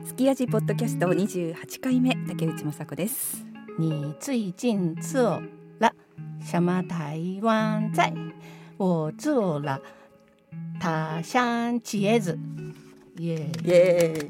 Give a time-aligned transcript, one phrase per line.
[0.05, 3.47] すき味ポッドキャスト28回目竹内雅子です。
[3.79, 5.41] 你最近做
[5.79, 5.91] 了
[6.43, 8.13] 什么台湾菜？
[8.77, 9.81] 我做了
[10.79, 12.39] 他乡茄子。
[13.19, 13.69] イエーイ。
[13.69, 14.29] イエ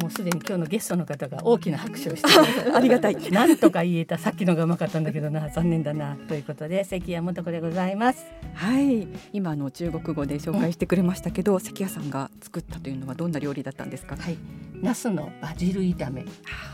[0.00, 2.28] もうすでに今日のゲストの方が大きな拍手をして
[2.74, 3.16] ありがたい。
[3.30, 8.24] なんとか言えたさっきのがうまかったんだけどな残念だなということで関谷素子でございます。
[8.54, 9.06] はい。
[9.32, 14.16] 今あの中国語で紹介してくれましたけど、関谷さんが作ったというのはどんな料理だったんですか？
[14.16, 14.36] はい。
[14.82, 16.24] ナスのバジル炒め。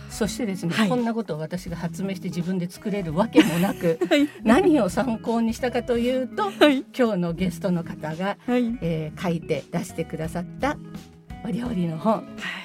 [0.08, 0.88] そしてですね、はい。
[0.88, 4.28] こんなことを私が発明して自分で作れるわけもなく はい。
[4.42, 6.84] 何を参考にしたかというとはい。
[6.98, 8.78] 今日のゲストの方がはい。
[8.80, 10.76] えー書いて出してくださった
[11.44, 12.14] お料理の本。
[12.14, 12.24] はい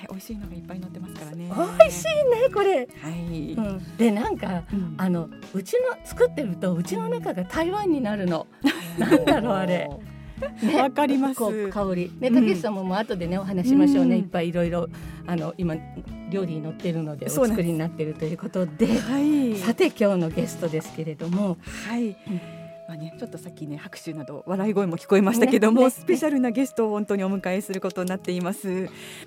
[0.09, 1.52] 美味しいのがいっぱい載ってますからね。
[1.79, 4.95] 美味しいねこれ、はい、うん、でなんかうん。
[4.97, 8.47] あのうちの作ってるとうちの中が台湾になるの。
[8.97, 9.89] なんだろうあれ。
[10.61, 10.81] ね。
[10.81, 11.69] わかります。
[11.69, 12.11] 香り。
[12.19, 14.22] ねうんたけしさんももう後でねお話しましょうね、うん。
[14.22, 14.89] いっぱいいろいろ
[15.25, 15.75] あの今
[16.30, 18.88] 料理に載ってるのでお作りになってるということで。
[19.00, 19.55] はい。
[19.57, 21.57] さて今日のゲストですけれども。
[21.88, 22.16] はい、
[22.88, 28.67] まあね、ちょっとさっきね拍手など笑い声も聞こえましたけども、ねねスペシャルなゲストを本当にお迎えすることになっています、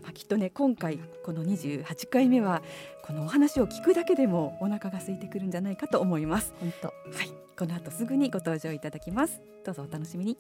[0.03, 2.62] まあ、きっとね今回この28回目は
[3.03, 6.55] このお話を聞くだけでもお腹が空いてくるんじゃないかと思います。
[6.61, 6.89] 本当。
[6.89, 9.41] はいこの後すぐにご登場いただきます。
[9.64, 10.39] どうぞお楽しみに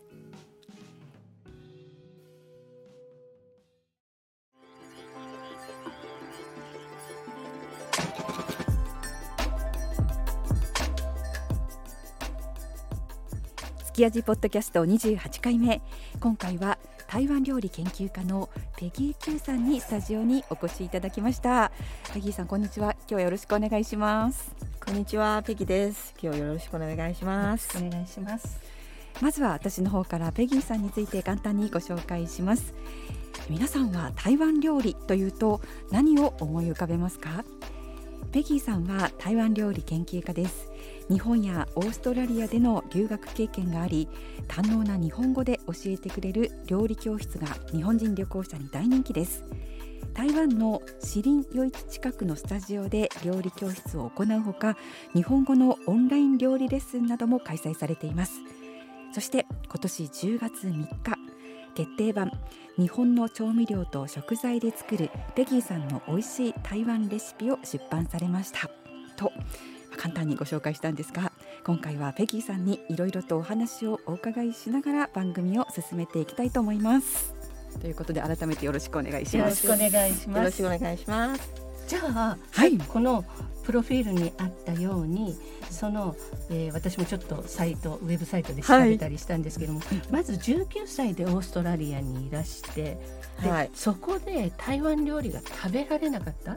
[13.98, 15.82] き味ポッドキャスト28回目。
[16.20, 21.72] 今回は台湾料理研究家のペギー Q さんにスタジオにお越しいただきました。
[22.14, 22.92] ペギーさんこんにちは。
[22.92, 24.54] 今日はよろしくお願いします。
[24.78, 26.14] こんにちは、ペギです。
[26.22, 27.76] 今日よろしくお願いします。
[27.76, 28.60] お願いします。
[29.20, 32.74] まずは私の方からペギーさんについて簡単にご紹介します。
[33.50, 37.44] 皆さんは台湾料理というと何を思い浮かべますか？
[38.30, 40.67] ペギーさんは台湾料理研究家です
[41.10, 44.08] 日本やオーストラリアでの留学経験があり
[44.46, 49.44] 堪能な日本語で教えてくれる料理教室が日本人旅行者に大人気です。
[50.12, 54.76] 台湾のシリン夜市近くのスタジオで料理教室を行うほか
[55.14, 58.32] 日本語のオンライン料理レッスンなども開催されています。
[59.14, 60.88] そして今年10月3日
[61.74, 62.32] 決定版
[62.76, 68.68] 日本の調味料と食材で作るペギーさんの美味しい台湾レシピを出版されました。
[69.16, 69.32] と
[69.98, 71.32] 簡単にご紹介したんですが
[71.64, 77.34] 今回はペギーさんにいろいろとお話をお伺いしながら番組を進めていきたいと思います。
[77.80, 79.66] ということで改めてよろしくお願いします。
[79.66, 81.50] よろしくお願いしよろしますくお願いします。
[81.86, 82.78] じゃあはい。
[82.78, 83.24] この
[83.64, 85.36] プロフィールにあったように
[85.70, 86.16] その、
[86.48, 89.80] えー私もちょっとサイトウェブサイトで調べたりしたんですけども、
[90.10, 92.98] まず19歳でオーストラリアにいらして
[93.42, 93.70] で、はい。
[93.74, 96.56] そこで台湾料理が食べられなかった？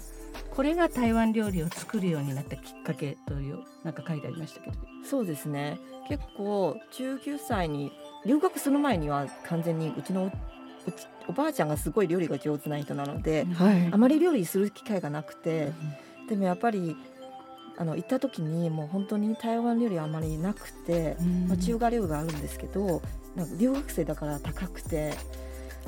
[0.52, 4.78] これが台湾料理を作るようになったきっかけというなんか書いてありましたけど。
[5.10, 5.80] そうですね。
[6.08, 7.92] 結構19歳に
[8.26, 10.32] 留学する前には完全にうちの
[11.28, 13.90] おばあちゃんがすごい料理が上手な人なので、はい。
[13.92, 15.72] あまり料理する機会がなくて、
[16.28, 16.96] でもやっぱり
[17.78, 21.16] あの行った時にもう本当に台湾料理はあまりなくて、
[21.48, 23.02] まあ、中華料理があるんですけど
[23.36, 25.14] なんか留学生だから高くて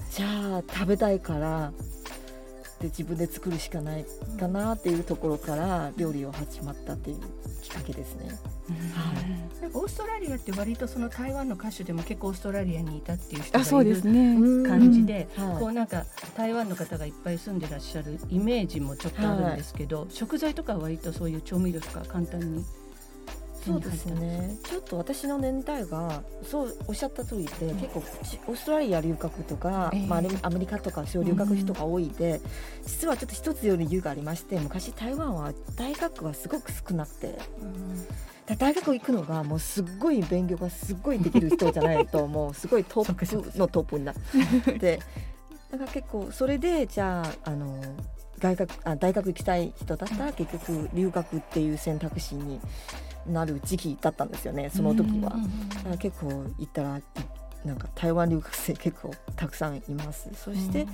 [0.09, 1.71] じゃあ食べたいから
[2.83, 4.05] で自分で作るしかない
[4.37, 7.19] かなっていうところから料理を始まったっていう
[7.61, 8.27] きっかけですね。
[9.61, 15.59] なんかオーストラリアって割とその台湾の歌手でも結構オーストラリアにいたっていう人あそうがいるですね、感じで、はい。
[15.59, 16.05] こうなんか
[16.35, 22.82] 台湾の方がいっぱい住んでらっしゃるイメージもちょっとあるんですけど、食材とかは割とそういう調味料とか簡単に手
[23.65, 24.57] そうですね。
[24.63, 30.07] ちょっと私の年代がそうおっしゃった通りで、結構ちオーストラリア留学とか、ええ。
[30.07, 32.41] まあ、アメリカとかそういう留学人が多いで、
[32.85, 37.37] 実はちょっと一つより理由がありまして昔台湾は大学はすごく少なくて
[38.45, 44.15] だ大学行くのがもうすっごい勉強がすっごいできる人じゃないともうすごいトップのトップになっ
[44.79, 44.99] て。
[45.71, 47.81] だから結構それでじゃああの
[48.43, 52.59] 大学あ大学行きたい人だったら結局留学っていう選択肢に
[53.25, 55.29] なる時期だったんですよねその時は。
[55.75, 56.27] だから結構
[56.59, 57.03] 行ったらい
[57.63, 60.29] なんか台湾留学生結構たくさんいます。
[60.35, 60.85] そして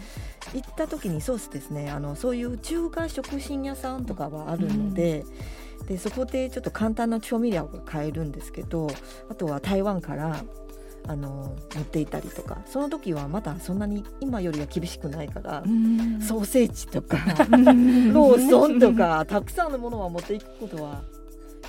[0.53, 5.25] 行った時にそうですねあのそういう中華食品屋さんとかはあるので,、
[5.87, 8.87] でそこでちょっと簡単な調味料が買えるんですけど
[9.27, 10.43] あとは台湾から
[11.07, 12.59] あの持っていたりとか。
[12.65, 15.63] その時はまだそんなに今よりは厳しくないから、
[16.21, 21.01] ソーセージとかローソンとかたくさんのものは持っていくことは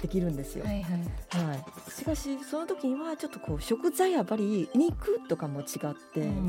[0.03, 0.65] できるんですよ。
[0.65, 1.47] はいはい。
[1.47, 5.67] はい、しかしその時にはちょっとこう食材やっぱり肉とかも違っ
[6.12, 6.47] て、うん。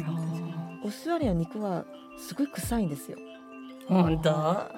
[0.84, 0.92] オー。
[0.92, 1.86] ストラリアの肉は
[2.18, 3.18] すごい臭いんですよ。
[3.88, 4.31] 本当？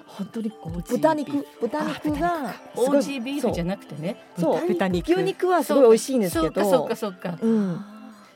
[0.07, 0.51] 本当に
[0.89, 4.17] 豚肉豚肉がオージービーフじゃななくてね。
[4.39, 5.11] そう豚肉。
[5.11, 6.63] 牛肉はすごい美味しいんですけど。
[6.63, 7.37] そうかそうかそうか。
[7.39, 7.85] うん、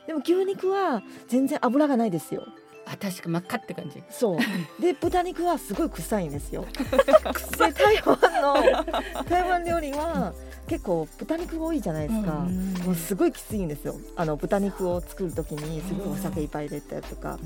[0.08, 2.42] でも牛肉は全然脂がないですよ。
[2.86, 4.02] あ確か真っ赤って感じ。
[4.08, 4.38] そう。
[4.80, 6.64] で豚肉はすごい臭いんですよ。
[6.72, 10.32] で台湾の台湾料理は
[10.66, 12.46] 結構豚肉多いじゃないですか。
[12.48, 13.96] うんもうすごいきついんですよ。
[14.16, 17.38] あの豚肉を作る時にすごいお酒いっぱい入れたりとか、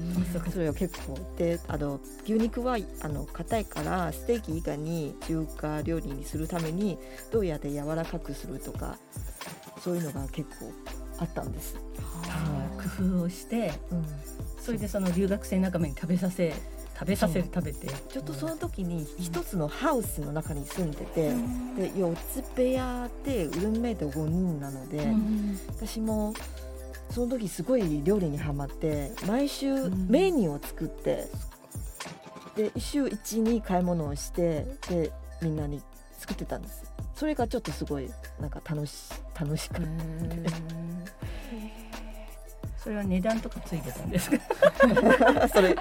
[0.53, 1.19] それは結構。
[1.37, 6.97] であの牛肉はあの硬いからステーキ以外に中華料理にするために
[7.33, 8.99] どうやって柔らかくするとか
[9.81, 10.73] そういうのが結構
[11.19, 11.77] あったんです。
[12.99, 14.05] 工夫をしてうん、
[14.59, 16.53] それでその留学生仲間に食べさせ
[16.99, 17.89] 食べさせる食べて。
[17.89, 21.31] ちょっとその時に一つのハウスの中に住んでて、
[21.77, 26.35] で4つ部屋でルームメイト5人なので、うん私も
[27.11, 30.07] その時すごい料理にハマって毎週ん。
[30.09, 31.29] メニューを作って、
[32.57, 35.11] で週1に買い物をしてで
[35.41, 35.83] みんなに
[36.19, 36.85] 作ってたんです
[37.15, 38.11] それがちょっとすごい
[38.41, 39.83] なんか楽し楽しく
[42.77, 44.39] それは値段とかついてたんですか？
[45.55, 45.77] それい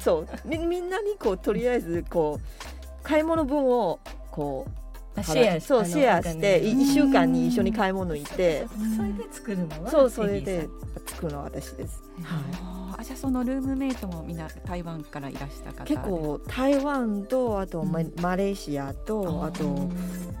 [0.00, 0.28] そう。
[0.46, 3.98] みみんなにこうとりあえずこう買い物分を
[4.30, 4.87] こうあ
[5.22, 8.66] シェアそうシェアしてなんかね1週間に一緒に買い物行って。
[8.96, 9.90] それで作るのは？
[9.90, 10.68] そうそれで
[11.06, 12.02] 作るのは私です。
[12.22, 18.00] さんあーじゃあそのルームメイトもみんな台湾からいらした方で結構台湾とあとマ,、
[18.36, 19.92] レーシアとあとうん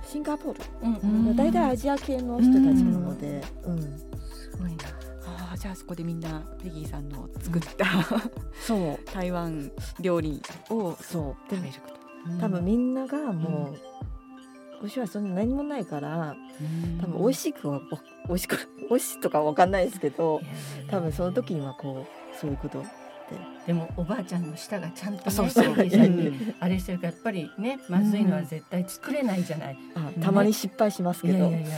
[0.04, 3.80] シンガポール、うんうん大体アジア系の人たちなので、うん。
[3.80, 4.76] すごいな。
[5.26, 7.86] あーじゃあそこでみんなペギーさんの作った、
[8.66, 8.98] そう。
[9.14, 9.70] 台湾
[10.00, 11.54] 料理をそう。
[11.54, 12.40] 食べること。
[12.40, 13.97] 多分みんながもう、
[14.80, 16.36] 私はそんな何もないから
[17.00, 17.80] 多分美味しくは
[18.28, 20.40] 美味しく美味しいとかわかんないですけど
[20.88, 22.84] 多分その時にはこうそういうこと
[23.66, 31.68] でもおばあちゃんの舌がちゃんとねあれしてるからやっぱりねまずいのは絶対作れないじゃない、あたまに失敗しますけど、いやいやいや。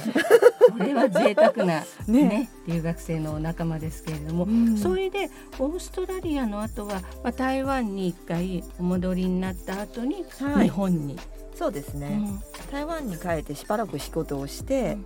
[0.71, 2.29] これは贅沢な ね。
[2.29, 4.77] ね留学生のお仲間ですけれども、うん。
[4.77, 10.65] それでオーストラリアの後は、まあ、台湾に一回お戻りになった後にはい。
[10.65, 11.17] 日本に、
[11.55, 12.21] そうですね、
[12.71, 14.97] 台湾に帰ってしばらく仕事をして、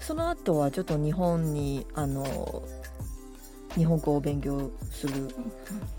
[0.00, 2.62] その後はちょっと日本にあの
[3.76, 5.28] 日本語を勉強する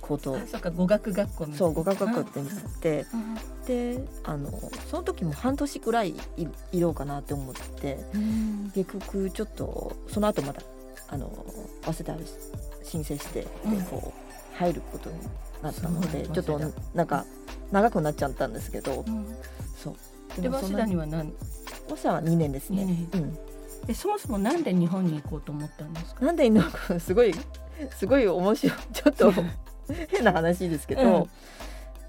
[0.01, 0.35] こと。
[0.35, 3.05] あそうか語学学校そう語学学校ってなって。
[3.13, 3.37] うん。
[3.65, 4.49] であの
[4.89, 8.03] その時も半年くらいいいろうかなって思って。
[8.13, 8.71] うん。
[8.73, 10.61] 結局ちょっとその後また
[11.09, 11.31] あの
[11.83, 12.23] 早稲田に
[12.83, 13.85] 申請してでうん。
[13.85, 15.15] こう入ることに
[15.61, 16.59] なったのでちょっと
[16.95, 17.25] なんか
[17.71, 19.03] 長くなっちゃったんですけど。
[19.07, 19.25] うん。
[19.77, 19.95] そ
[20.37, 20.41] う。
[20.41, 21.31] で早稲田には何？
[21.89, 22.85] 早稲田は2年ですね。
[23.13, 23.37] 二うん。
[23.87, 26.25] えそもそもなんで日本に行こうと思ったんですか？
[26.25, 26.51] なんで
[26.99, 27.33] すごい
[27.95, 28.79] すごい面白い。
[28.93, 29.33] ちょっと
[30.09, 31.29] 変な話ですけど、うん。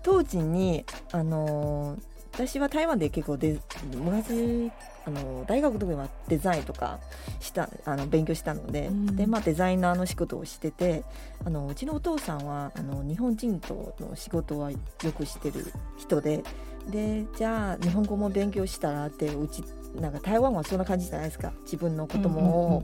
[0.03, 2.01] 当時にあのー
[2.39, 3.59] 私は台湾で結構で
[3.97, 4.71] 昔
[5.05, 7.01] あの大学の時はデザインとか
[7.41, 9.17] したあの勉強したので,、うん。
[9.17, 11.03] でまあ、デザイナーの仕事をしてて
[11.45, 14.79] あのうちのお父さんはあの日本人との仕事はよ
[15.17, 16.45] くしてる人で
[16.91, 19.63] でじゃあ日本語も勉強したらってうち
[19.95, 21.53] なんか台湾はそんな感じじゃないですか。
[21.63, 22.83] 自分の子供を、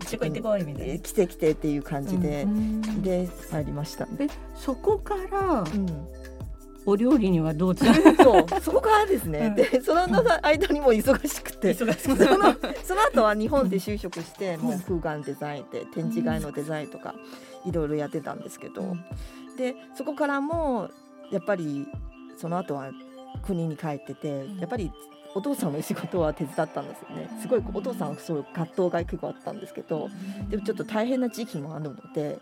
[0.00, 0.94] 行ってこい行ってこいみたいな。
[0.94, 2.46] え来て来てっていう感じで、
[3.00, 4.06] で入りました。
[4.06, 5.86] でそこからうん、
[6.84, 9.54] お料理にはどうつな そうそこからですね、うん。
[9.54, 10.02] でその
[10.42, 11.74] 間にも忙しくて。
[11.74, 17.14] そのその後は日本で就職して、もう空間デザインで展示会のデザインとか
[17.64, 18.96] いろいろやってたんですけど、
[19.56, 20.88] でそこからも
[21.30, 21.86] やっぱり
[22.36, 22.90] その後は
[23.42, 24.90] 国に帰っててやっぱり
[25.34, 27.28] お父さんの仕事は手伝ったんですよね。
[27.40, 30.08] すごいお父さんはそういう葛藤が結構あったんですけど
[30.48, 32.38] でもちょっと大変な時期もあるので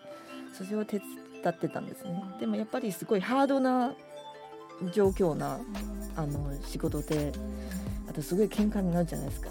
[0.52, 1.06] それを手伝
[1.48, 2.22] ってたんですね。
[2.40, 3.94] でもやっぱりすごいハードな
[4.92, 5.60] 状況な
[6.16, 7.32] あの仕事で
[8.08, 9.50] あとすごい喧嘩になるじゃないですか、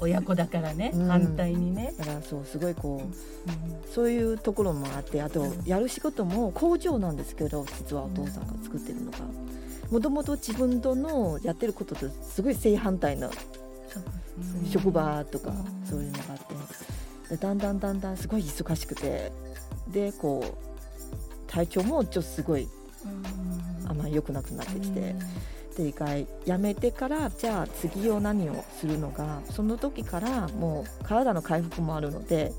[0.00, 1.06] 親子だからね、うん。
[1.06, 9.18] 反対にね、だからそうすごいこうそういうところもあってあとやる仕事も工場なんですけど実はお父さんが作ってるのが
[9.90, 13.30] もともと自分とのやってることとすごい正反対な
[14.70, 15.86] 職場とかうん。
[15.86, 16.54] そういうのがあって
[17.30, 19.32] でだんだんだんだんすごい忙しくて
[19.88, 22.68] でこう体調もちょっとすごい
[23.88, 25.14] あんまり良くなくなってきて。
[25.76, 32.52] で一回辞めてからじゃあ次を何をするのかその時からもう体の回復もあるので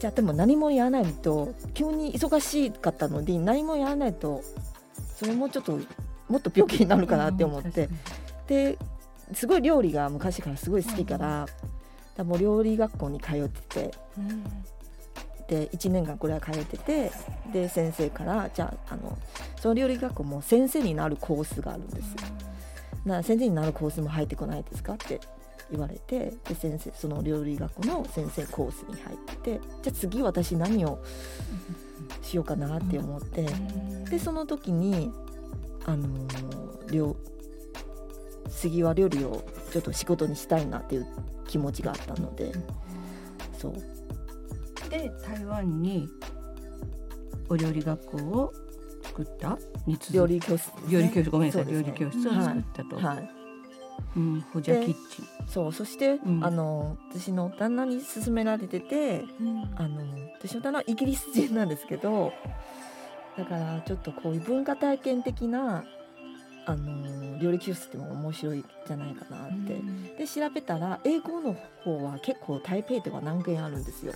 [0.00, 4.42] じゃあでも何もやらないと急に忙しかったので何もやらないと
[5.14, 5.78] それもちょっと
[6.28, 7.88] もっと病気になるかなって思って、
[8.46, 8.78] で
[9.32, 11.46] すごい料理が昔からすごい好きから、
[12.16, 13.94] だもう料理学校に通ってて。
[15.48, 17.12] で1年間くらい通ってて
[17.52, 19.16] で先生からじゃああの
[19.60, 22.10] その料理学校も先生になるコースがあるんです。
[22.10, 22.16] よ。
[23.04, 25.20] な先生になるコースも入ってこないですかって
[25.70, 30.98] 言われてで先生その料理学校の先生コースに入ってじゃあ次私何を
[32.22, 33.46] しようかなって思って、
[34.10, 35.12] でその時に
[35.86, 37.16] あのー料
[38.48, 41.06] 次は料理をちょっと仕事にしたいなっていう
[41.48, 42.52] 気持ちがあったので、
[43.58, 43.74] そう。
[44.88, 46.08] で台湾に
[47.48, 48.52] お料理学校を
[49.02, 51.72] 作ったに続料理教室ね、料理教室ごめんなさい、ね。
[51.72, 53.30] 料理教室を作ったと、はい。
[54.16, 55.24] うん、ホジャキッチン。
[55.48, 56.44] そうそして、うん。
[56.44, 59.24] あの私の旦那に勧められてて
[59.76, 60.00] あの
[60.38, 62.32] 私の旦那はイギリス人なんですけど
[63.36, 65.84] だからちょっとこういう文化体験的な
[66.64, 69.80] あの料理教室っても面白いんじゃないかなって、
[70.18, 74.12] で調べたら英語の方は結構台北では何件あるんですよ。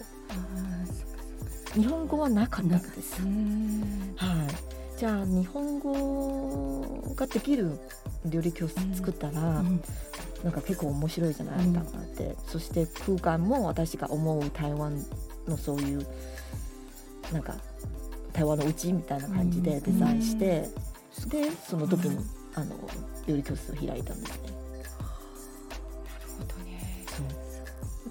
[1.74, 3.22] 日本語はなかったんです。
[3.22, 4.98] はい。
[4.98, 7.78] じゃあ日本語ができる
[8.26, 9.82] 料理教室作ったら、うん。
[10.42, 11.84] なんか結構面白いじゃないかなっ
[12.16, 15.04] て、そして空間も私が思う台湾
[15.46, 16.06] のそういう
[17.30, 17.56] なんか
[18.32, 20.68] 台湾のうちみたいな感じでデザインして、
[21.28, 22.76] でその時に、あの
[23.26, 24.60] 料理教室を開いたんですね。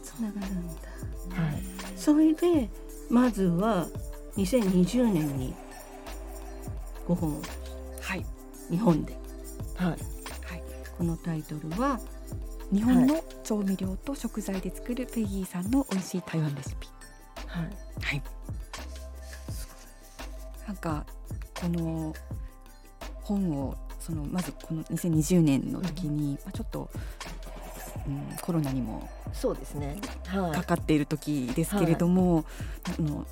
[0.02, 0.74] つながるんだ。
[1.42, 1.64] はい、
[1.96, 2.70] それで
[3.10, 3.88] まずは
[4.36, 5.54] 2020年に
[7.08, 7.42] 5本を。
[8.02, 8.26] はい。
[8.70, 9.18] 日本で。
[9.76, 9.98] はい、はい。
[10.98, 12.00] このタイトルは
[12.72, 16.88] 日本の調味料と食材で作るペギーさんの美味しい台湾レシピ。
[17.48, 17.64] はい、
[18.02, 18.24] はい
[20.70, 21.04] なんか
[21.60, 22.14] この
[23.24, 26.92] 本をそのまずこの2020年の時に、まあ、ちょっと、
[28.06, 30.00] うん、コロナにもそうですね。
[30.28, 32.46] はいか、かっている時ですけれども、
[33.00, 33.26] あの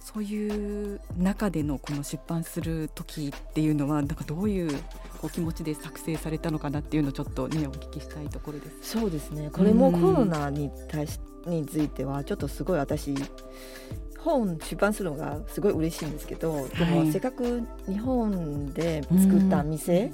[0.00, 4.82] そういう中でのこの出版する時っていうのはなんかどういう
[5.22, 8.92] お気持ちで作成されたのかなっていうのをちょっとねお聞きしたいところです。
[8.92, 9.50] そうですね。
[9.52, 13.14] これもコロナに対しについてはちょっとすごい私
[14.20, 17.04] 本出版するのがすごい嬉しいんですけど、ではい。
[17.04, 20.12] もせっかく日本で作った店、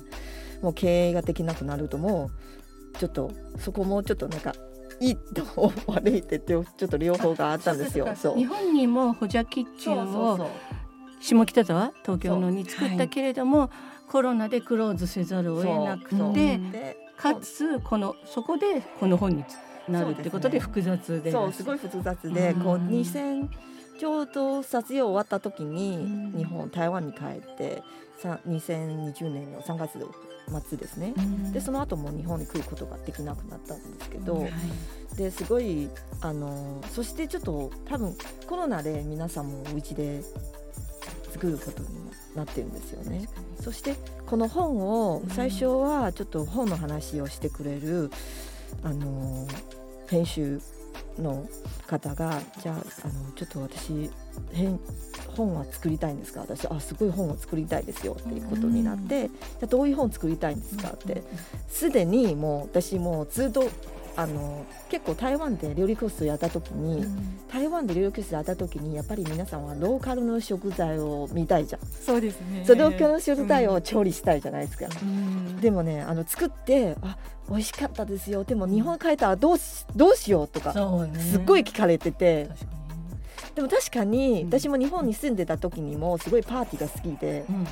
[0.62, 2.30] もう経営ができなくなるとも
[2.94, 4.54] うちょっとそこもちょっとなんか
[5.00, 8.08] いいと悪いってちょっと両方があったんですよ。
[8.14, 10.48] そう日本にもホジャキッチンを
[11.20, 13.70] 下北沢東京のに作ったはいけれども、
[14.08, 19.44] コロナでクローズせざるを得なくてでかつこのそこでこの本に
[19.88, 21.32] なるってことでそ複雑で。
[21.32, 22.60] そうすごい複雑で、うん。
[22.60, 23.48] こう2000
[23.98, 26.38] ちょうど撮影終わった時にうん。
[26.38, 27.82] 日本台湾に帰って
[28.18, 29.98] さ2020年の3月
[30.68, 31.14] 末ですね。
[31.52, 34.50] でその後も日本に来ることができなくなったんですけど、うん
[35.16, 35.88] ですごい
[36.22, 38.16] あのそしてちょっと多分
[38.48, 40.22] コロナで皆さんもお家で
[41.30, 41.88] 作ることに
[42.34, 43.28] なってるんですよね。
[43.60, 43.94] そして
[44.26, 48.10] この本を最初はちょっと本の話をしてくれる
[48.82, 49.46] あの
[50.08, 50.60] 編集
[51.18, 51.46] の
[51.86, 54.10] 方がじゃああのちょっと私
[54.52, 54.80] 編
[55.36, 56.40] 本は作りたいんですか？
[56.40, 58.16] 私あすごい本を作りたいですよ。
[58.18, 60.88] っていうことになって、じゃあどういう本作りたいんですか？
[60.90, 61.22] って。
[61.68, 63.68] すでにもう私もうずっと
[64.16, 67.04] あの結構台湾で料理教室をやった時に、
[67.50, 72.64] 台湾で料理教室やった時にやっぱり皆さんはローカルの食材を見たいじゃん、そうですね。
[72.68, 75.60] ローカルの食材を調理したいじゃないですか、うん。
[75.60, 77.16] でもねあの作ってあ
[77.48, 78.44] 美味しかったですよ。
[78.44, 82.48] でも日本帰ったらどうしどうしようとかすっごい聞かれてて。
[83.54, 84.48] でも確かにうん。
[84.48, 87.66] 私も日本に住んでた時にもすごいパーティーが好きでに、うん。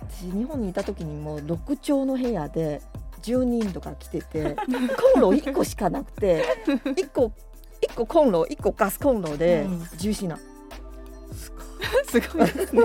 [0.00, 2.80] 私日本にいた時にも6畳の部屋で
[3.22, 4.56] 10人とか来てて
[5.14, 7.32] コンロ1個しかなくて1個
[7.82, 10.36] 1個コンロ1個ガスコンロでうん10品、
[11.32, 12.46] すごい。
[12.46, 12.82] ですね。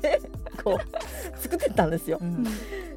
[0.00, 0.20] で
[0.62, 2.18] こう作ってたんですよ。
[2.20, 2.44] うん。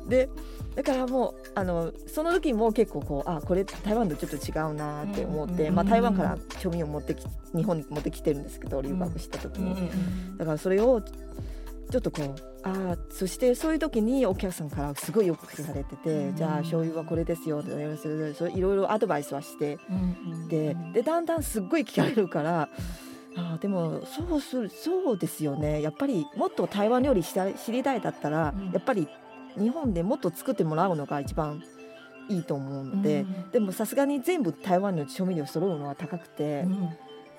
[0.07, 0.29] で
[0.75, 7.23] だからもうあのその時も結構こうあこれ台湾とちょっと違うなって思って、うんまあ、台湾から調味料持ってき
[7.55, 9.91] 日本に持ってきてるんですけど留学した時に、
[10.37, 11.01] だからそれを
[11.89, 16.35] ちょっとこうあーそしてそういう時にお客さんからすごいよく聞かれてて、うん。
[16.35, 20.47] じゃあ醤油はこれですよとかいろいろアドバイスはしてうん。
[20.47, 22.69] ででだんだんすっごい聞かれるから。
[23.35, 25.81] あーでもそうするそうですよね。
[25.81, 28.71] やっぱりもっと台湾料理した知りたいだったら、うん。
[28.71, 29.07] やっぱり
[29.57, 31.63] 日本でもっと作ってもらうのが一番
[32.29, 33.51] いいと思うので、うん。
[33.51, 36.89] でもさすがに全部台湾の調味料揃うのは高くて、うん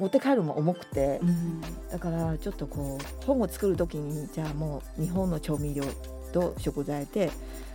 [0.04, 1.60] 持って帰るのも重くて、うん。
[1.90, 5.82] だからちょっとこう本を作る時にじゃあもう日本の調味料
[6.32, 7.30] と食材で、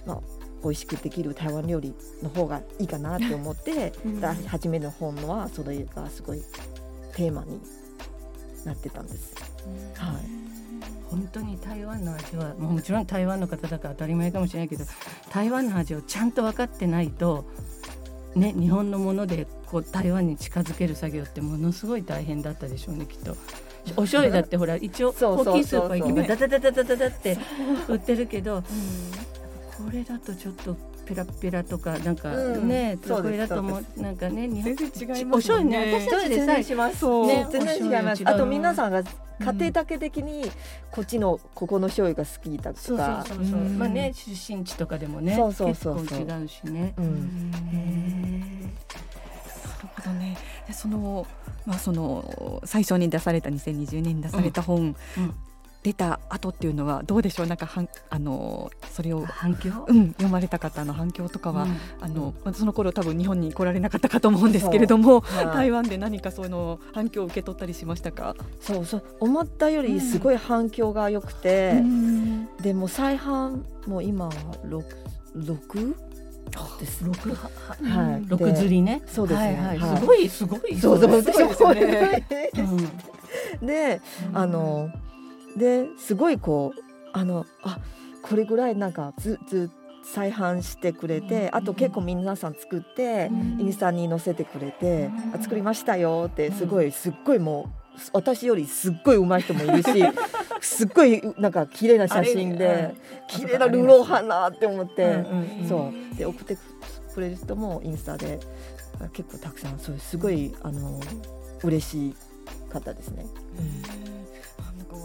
[0.05, 0.19] まあ、
[0.62, 4.21] 美味しくできる台湾料理の方がいいかなって思って、うん。
[4.21, 6.43] だ初めの本はそれがすごい
[7.15, 7.59] テーマに
[8.63, 9.33] なってたんです。
[9.95, 10.39] はい。
[11.09, 14.86] 本当に台湾の味はもうもちろん台湾の方だから当たり前かもしれないけど
[15.31, 17.45] 台湾の味をちゃんと分かってないと、
[18.36, 23.36] ね、日本のものでこう台湾に近づける作業ってものすごい大変だったでしょうねきっと。
[23.95, 27.38] お醤油だってほら一応大きいスーパー行けばダダダダダダダって
[27.88, 28.67] 売ってるけどこ
[29.91, 32.67] れだとちょっとペラペラとかなんかうん。
[32.67, 36.98] ね、そうですこれだともうなんかね日本全然違いおますもん醤油ねね私たちでさえします。
[37.00, 37.27] そう。
[37.27, 38.24] ね、全然違います。
[38.25, 39.03] あと皆さんが
[39.39, 40.51] 家庭だけ的に
[40.91, 43.25] こっちのここの醤油が好きだそうそうとか。
[43.25, 43.46] そう。
[43.46, 46.93] そまあね出身地とかでもねそうそうそう結構違うしね。
[46.98, 47.12] なる
[49.96, 50.38] ほどね。
[50.67, 51.25] でその
[51.65, 55.36] まあその最初に出された2020年に出された本、うん
[55.81, 57.48] 出た後っていうのはどうでしょう？
[57.48, 59.86] なんかはんあのそれをー反響？
[59.88, 61.77] うん読まれた方の反響とかは、うん。
[62.01, 65.45] あのまあその頃多分日本に来られなかったかと思うんですけれども、はい。
[65.45, 68.36] 台湾で何かその反響を受け取ったりしましたか？
[68.59, 69.03] そうそう。
[69.21, 72.57] 思ったよりすごい反響が良くて、うん。
[72.57, 74.33] でも再販も今は
[74.65, 74.86] 六
[75.33, 75.95] 六？
[76.79, 77.05] です。
[77.05, 77.15] 六？
[77.33, 78.27] はい。
[78.27, 79.01] 六で釣りね。
[79.07, 79.55] そうですね。
[79.55, 80.77] はいすごいすごい。
[80.77, 81.21] そうそう。
[81.21, 82.27] すごいですよね。
[83.63, 84.91] うん
[85.60, 86.82] で、すごいこう
[87.13, 87.80] あのあ
[88.24, 89.70] これぐらいなんかずず
[90.04, 93.62] 再販してくれて、あと結構皆さん作って、うん。
[93.62, 95.36] インスタに載せてくれて、うん。
[95.36, 99.89] あ作りましたよってすごいすっごいもう私よりすっごい上手い人もいるし
[100.62, 102.96] すっごいなんか綺麗な写真で
[103.28, 105.68] 綺麗なルーローハンなって思って、うんうんうん。
[105.68, 106.18] そう。
[106.18, 106.58] で送って
[107.13, 108.39] くれる人もインスタで
[109.00, 111.00] あ結構たくさんそういうすごいあの
[111.63, 112.16] 嬉し
[112.70, 113.25] かったですね。
[114.60, 114.96] あなんか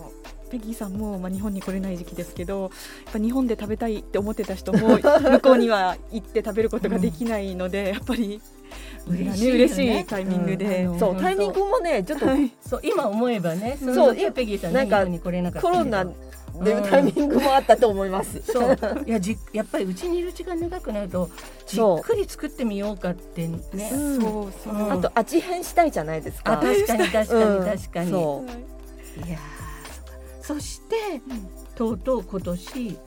[0.51, 8.41] ペギーさんも、まあ、日本に来れない時期ですけどやっぱ日本で食べたいって思ってた人も 向こうには行って食べることができないので、やっぱり
[9.07, 9.59] 嬉しいよね。
[9.59, 12.51] 嬉しいタイミングで、うんそうタイミングもねちょっとはい。
[12.67, 13.77] そう今思えばね。
[13.81, 13.95] そう。
[13.95, 15.61] の時はペギーさんねなんか。
[15.61, 18.41] コロナでタイミングもあったと思います。
[18.45, 18.79] そう。
[19.07, 21.29] いやじやっぱりうちにいる時間長くなると
[21.67, 21.99] じそう。
[21.99, 23.61] っくり作ってみようかってね。
[23.93, 24.21] うん。
[24.21, 26.57] そうそう、うんあと味変したいじゃないですあか。
[26.59, 27.65] 確かに確かうん。
[27.65, 28.11] に確かに。
[28.11, 28.51] そう。
[29.27, 29.54] いやー
[30.45, 31.23] そして、
[31.75, 32.99] とうとう今年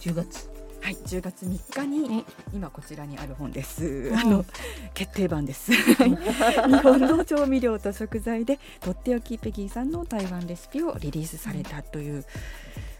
[0.00, 0.50] 10月。
[0.82, 4.10] はい、10月3日にに今こちらにある本です。
[4.12, 4.16] ん。
[4.16, 4.44] あの
[4.92, 5.72] 決定版です。
[5.72, 6.10] はい
[6.68, 12.24] 日本の調味料と食材でとっておきペギーさんの台湾レシピをリリースされたという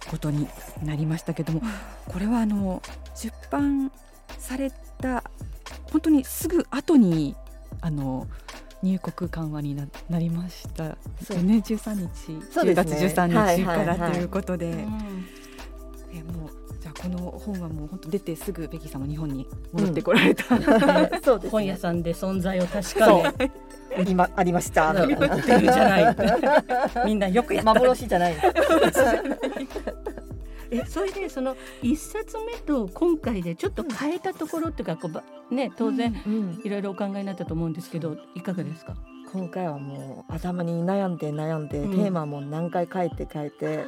[0.08, 0.48] ことに
[0.84, 1.60] なりましたけども、
[2.08, 2.82] これはあの
[3.16, 3.90] 出版
[4.38, 5.24] された
[5.90, 7.34] 本当にすぐ後に
[7.80, 8.28] あの
[8.82, 11.62] 入国緩和にななりましたよそうね。
[11.64, 14.70] 13日、10そうですね月13日からということで。
[14.70, 15.26] うん
[16.12, 20.44] えもうじゃあこの本はもう本当出てすぐベキさんも日本に戻ってこられた、
[21.20, 21.50] そうですね。
[21.50, 24.92] 本屋さんで存在を確かめ今ありました。
[24.92, 26.16] 売ってるじゃない
[27.06, 28.34] みんなよくやった幻じゃない。
[30.70, 38.94] えそれでその一冊目と今回でちょっと変えたところっていうかこうばね当然うんいろいろお考えになったと思うんですけどいかがですか？
[39.32, 41.90] 今回はもう頭に悩んで悩んで、うん。
[41.90, 43.84] テーマも何回変えて変えて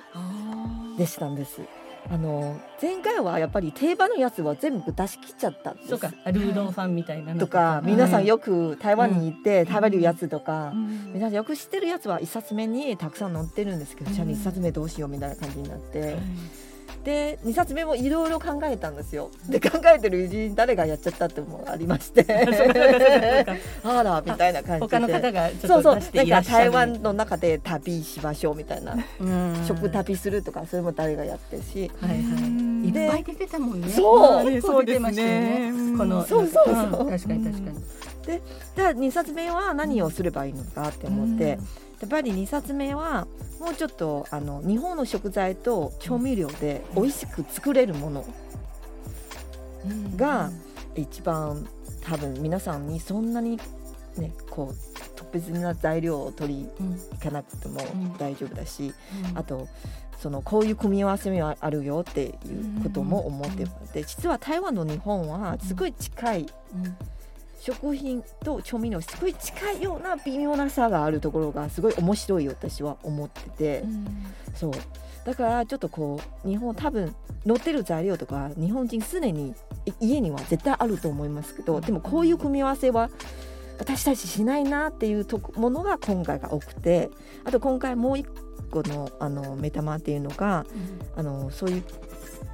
[0.98, 1.62] でしたんです。
[2.10, 5.88] あの前回はやっぱり定番のやつは全部出し切っちゃったんです。
[5.88, 7.82] そうかルーローファンみたいなのとか。
[7.84, 11.12] 皆さんよよく台湾に行って食べるやつとか、うん。
[11.12, 14.16] 皆さんよく知ってるやつは一冊目にたくさん載ってるんですけど、うん。
[14.16, 16.16] じゃあ二冊目どうしようみたいな感じになって、
[17.04, 19.30] で二冊目もいろいろ考えたんですよ。
[19.48, 22.26] で考えてるうちに誰がやっちゃったってもありまして。
[23.84, 24.98] あらみたいな感じで。
[24.98, 25.94] 他の方がちそうそう。
[25.94, 26.64] ょっと出してないんからっしゃる。
[26.64, 29.64] 台湾の中で旅しましょうみたいな、うん。
[29.66, 32.18] 食旅するとかそれも誰がやってるし、はいはい。
[32.18, 33.88] うんいっぱい出てたもんね。
[33.88, 34.50] そう。
[34.50, 35.72] 結構出てましたよね。
[35.72, 35.98] そうですね。
[35.98, 37.11] このそうそうそう。
[37.11, 37.98] 確かに確かに。
[38.26, 38.42] で
[38.76, 43.26] 2冊目は何をすればいいのかって思って、うんやっぱり2冊目は
[43.61, 48.24] もうちょっとあの日本の食材と調味料で美味しく作れるもの
[50.16, 50.50] が
[50.94, 51.66] 一番
[52.02, 53.58] 多分皆さんにそんなに
[54.16, 56.96] ねこう特別な材料を取りうん。
[56.96, 58.94] 行かなくてもん大丈夫だし、
[59.30, 59.38] うん。
[59.38, 59.68] あと
[60.18, 66.96] そのこういう組み合わせもあるよっていうことも思ってて実は台湾の日本はすごい近いうん
[67.61, 73.85] 食品と調味料すごい近いような微妙な差があるところがすごい面白いよ私は思ってて、
[74.55, 74.73] そう。
[75.25, 77.14] だからちょっとこう日本多分
[77.47, 83.11] 載ってる材料とか日本人すでにい家には絶対あると思いますけどでもこういう組み合わせは
[83.79, 87.11] 私たちしないなっていうとこものが今回が多くて
[87.44, 88.27] あと今回もう一
[88.71, 90.64] 個のあのメタマっていうのが
[91.14, 91.85] あのそういう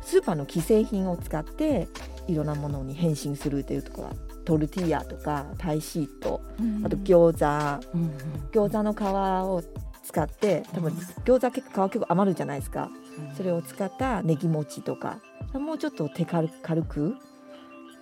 [0.02, 1.88] スーパーの既製品を使って
[2.26, 6.40] いろんなものに変身するというところはトルティーヤとかパイシート
[6.84, 8.10] あと餃子、うん
[8.52, 9.62] 餃子の皮を
[10.02, 10.92] 使って多分
[11.24, 12.90] 餃子結構皮結構余るじゃないですか。
[13.36, 15.18] それを使ったネギ餅とか。
[15.54, 17.16] もうちょっと手軽軽く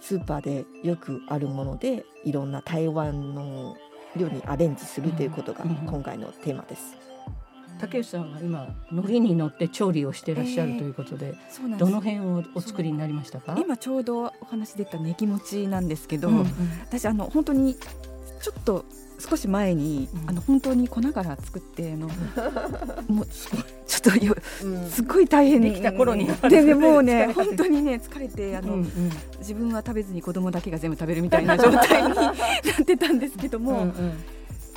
[0.00, 3.76] スーパーでよくあるものでいろんな台湾の
[4.16, 5.76] 料理にアレンジするということがうん。
[5.86, 6.96] 今回のテーマです。
[7.80, 11.90] 竹内さんは今海苔に乗って調理をしてらっしゃるということで、そうなんです。
[11.90, 13.56] どの辺をお作りになりましたか？
[13.58, 16.46] 今ちょうどお話出たネギ餅なんですけど、うんうん。
[16.82, 18.84] 私あの本当にちょっと
[19.18, 20.30] 少し前に、うん。
[20.30, 22.08] あの本当に粉から作ってあの
[23.08, 24.88] もうちょっとようん。
[24.88, 25.60] すっごい大変。
[25.60, 28.88] できた頃にででもうね 本当にね疲れてあの、うんうん。
[29.38, 32.34] 自分は食べずに子供だけが全部食べるみたいな状態に なっ
[32.84, 33.92] てたんですけども、うんうん。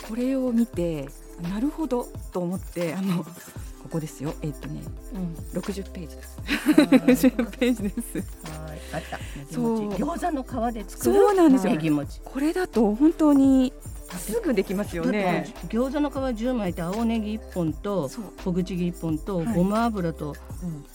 [0.08, 1.08] これを見て
[1.42, 4.34] なるほどと思ってあのここですよ。
[4.42, 4.82] えっ、とね
[5.14, 5.60] うん。
[5.60, 6.38] 60ページです。
[6.40, 8.18] はい60ページです。
[8.18, 9.20] はいあった。
[9.54, 9.82] そう。
[9.86, 10.04] 餅。
[10.04, 11.74] 餃子の皮で作るそうなんですよ。
[11.74, 12.22] ネギ餅。
[12.24, 13.74] これだと本当に
[14.18, 15.54] すぐできますよね。
[15.68, 18.10] 餃子の皮10枚と青ネギ1本と
[18.44, 19.54] 小口切り1本とはい。
[19.54, 20.86] ごま油とうん。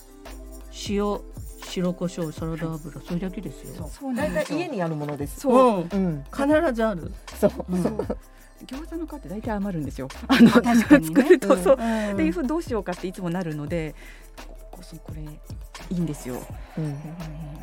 [0.89, 1.21] 塩
[1.63, 3.89] 白胡椒サラダ油それだけですよ。
[3.89, 4.13] そう。
[4.13, 5.41] なんですよ大体家にあるものです。
[5.41, 5.89] そう。
[5.93, 7.13] うんうん、必ずある。
[7.39, 7.53] そう。
[7.71, 7.83] うん。
[7.83, 8.19] そう
[8.67, 10.09] 餃子の皮って大体余るんですよ。
[10.29, 10.75] あのね。
[10.85, 13.95] 作るとそう、うんっていうふうどうしようかっていつもなるので、
[14.71, 15.27] こそこれい
[15.91, 16.43] いんですよ。
[16.79, 16.97] うん、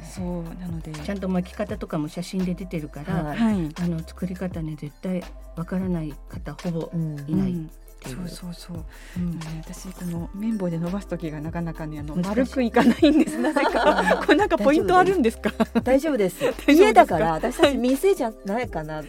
[0.04, 3.38] そうなので、ちゃんと巻き方とかも写真で出てるから、はい。
[3.38, 5.24] はい、あの作り方ね絶対
[5.56, 7.52] わからない方ほぼうん、いない。
[7.52, 7.72] うん
[8.08, 8.86] ていうそうそうそう。
[9.18, 13.38] うんね私この綿棒で伸ばす時がなかなかねあの丸くいかないんです。
[13.40, 15.52] なぜかこれなんかポイントあるんですか？
[15.84, 16.44] 大丈夫です。
[16.72, 19.04] 家だから私たち店じゃないかな。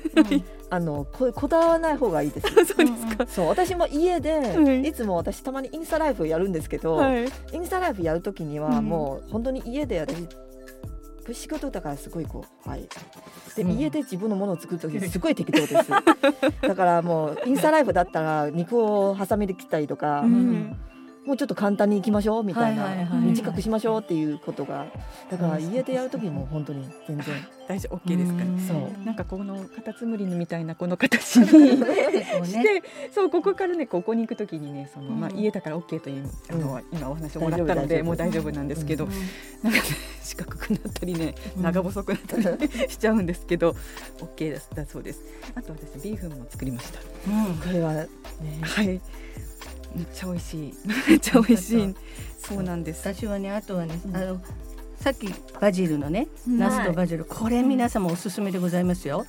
[0.70, 2.48] あのここだわらない方がいいです。
[2.66, 3.26] そうですか。
[3.26, 7.24] そう私も家で、はいい、つも私たまにインスタライブをやるんですけど、はい。
[7.52, 10.14] インスタライブやるときにはうんもう本当に家で私
[11.34, 12.88] 仕事だからすごいこうはい。
[13.56, 13.72] で、うん。
[13.72, 15.74] 家で自分のものを作るときすごい適当です。
[16.62, 20.78] だからもうインスタライブだったら肉をハサミで切ったりとか、うん
[21.28, 22.88] もうちょっと簡単にいきましょうみたいな、
[23.20, 24.86] 短くしましょうっていうことが
[25.30, 27.46] だから家でやるときも本当に全然。
[27.68, 28.42] 大丈夫 OK ですか。
[28.42, 28.58] うん。
[28.58, 29.04] そう。
[29.04, 31.44] なんかこのカタツムリみたいなこの形に
[32.48, 32.82] して、
[33.14, 35.38] そうここからねここに行くときにねその、まあうん。
[35.38, 36.98] 家だから OK というあの、うん。
[36.98, 39.10] 今お話をもらったのでもう大丈夫なんですけど、うん。
[39.62, 39.84] なんかね
[40.22, 41.62] 四角くなったりねうん。
[41.62, 43.76] 長細くなったりしちゃうんですけど
[44.18, 45.20] OK ですだそうです。
[45.54, 47.00] あと私ビーフンも作りました。
[47.00, 47.54] うん。
[47.56, 48.08] これはね
[48.62, 48.98] はい。
[49.94, 50.74] めっちゃ美味しい。
[51.08, 51.94] めっちゃ美味しい。
[52.38, 53.00] そうなんです。
[53.08, 54.16] 私はねあとはね、うん。
[54.16, 54.40] あの
[55.00, 56.58] さっきバジルのねうん。
[56.58, 59.26] ナスとバジル、これ皆様おすすめでございますよ。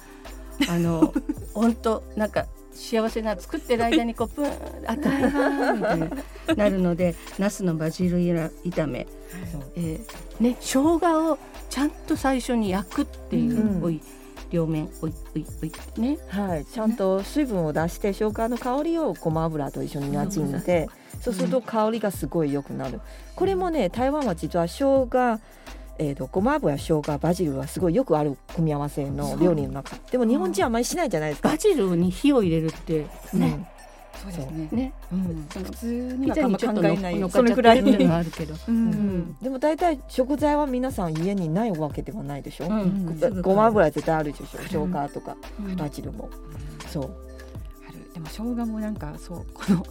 [0.67, 1.13] あの
[1.54, 4.52] 本当なんか幸せな作ってる間にこう プーン
[4.88, 6.00] あたい
[6.52, 9.08] になるのでナスのバジル炒め、
[9.76, 11.38] えーね生姜を
[11.69, 14.02] ちゃんと最初に焼くっていう、うんおい
[14.49, 16.17] 両面おいおいおいね。
[16.27, 20.89] はい、ちゃんと水分を出して生姜の香りをごま油と一緒に馴染んで、
[21.21, 22.99] そうすると香りがすごい良くなる。
[23.35, 25.39] これもね台湾は実は生姜
[26.01, 29.97] えー、とごま油生姜バジルはすごいよくある組み合わせの料理の中。
[30.09, 31.49] でも日本人はあまりしないじゃないですか。
[31.49, 31.57] バ。
[31.57, 33.69] ジルに火を入れるってね、
[34.21, 34.69] そうですね。
[34.71, 34.93] ね。
[35.12, 37.29] うん、普通にはあんま考えない。
[37.29, 38.89] それくらいのはあるけど、う うん。
[38.91, 44.45] ん、でも大体食材は皆さん家にないわけではないでしょ、うごごま油絶対あるでしょ？
[44.67, 45.36] 生姜とか。
[45.60, 45.75] うん。
[45.75, 46.29] バジルも、
[46.88, 47.03] そう
[47.88, 48.13] ある。
[48.13, 49.84] でも生姜もなんかそうこの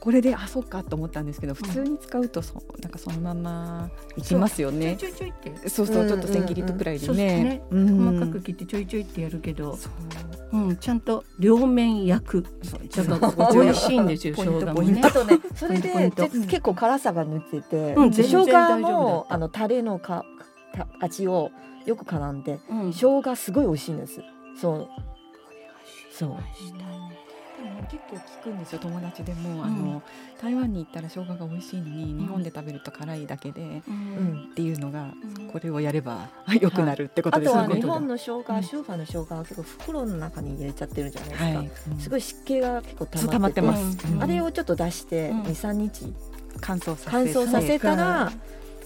[0.00, 4.96] これであそうかと思ったんですけど普通に使うとそうなんかそのままいきますよね。
[4.96, 5.06] ち。
[5.06, 5.68] ょいちょいって。
[5.68, 7.44] そうそううんちょっと千切りとくらいでそうですね。
[7.44, 7.62] ね。
[7.70, 8.18] うん。
[8.18, 9.88] 細かく切ってちょいちょいってやるけど、そ
[10.52, 10.58] う。
[10.58, 12.44] うん、ちゃんと両面焼く。
[12.62, 15.00] そうちょっと美味しいんですよ生姜もね。
[15.04, 19.34] あとね それで結構辛さが抜けて、うんで生全然大丈夫だ姜もった。
[19.34, 20.24] あのタレのか
[20.76, 21.50] か味を
[21.86, 22.92] よく絡んでうん。
[22.92, 24.22] 生姜すごい美味しいんです。
[24.60, 24.88] そう。
[26.12, 26.30] そう。
[26.30, 27.17] で
[27.62, 30.02] も結構聞くんですよ友達でも、あの
[30.40, 35.48] 台湾に行ったら生姜が美味しいのに、日本で食べると辛いだけで、ううんんっていうのがうん。
[35.48, 36.28] これをやれば
[36.60, 37.80] 良くなるってことあとはですよね。
[37.82, 38.62] 日本の生姜、うん。
[38.62, 43.98] シューファーの生姜は結構袋の中に入れちゃってるじゃないですか、はい、すごい湿気が結構溜まってます。
[44.06, 44.22] うん。
[44.22, 45.42] あれをちょっと出してうん。
[45.42, 46.12] 23日
[46.60, 48.32] 乾燥させ乾燥させたら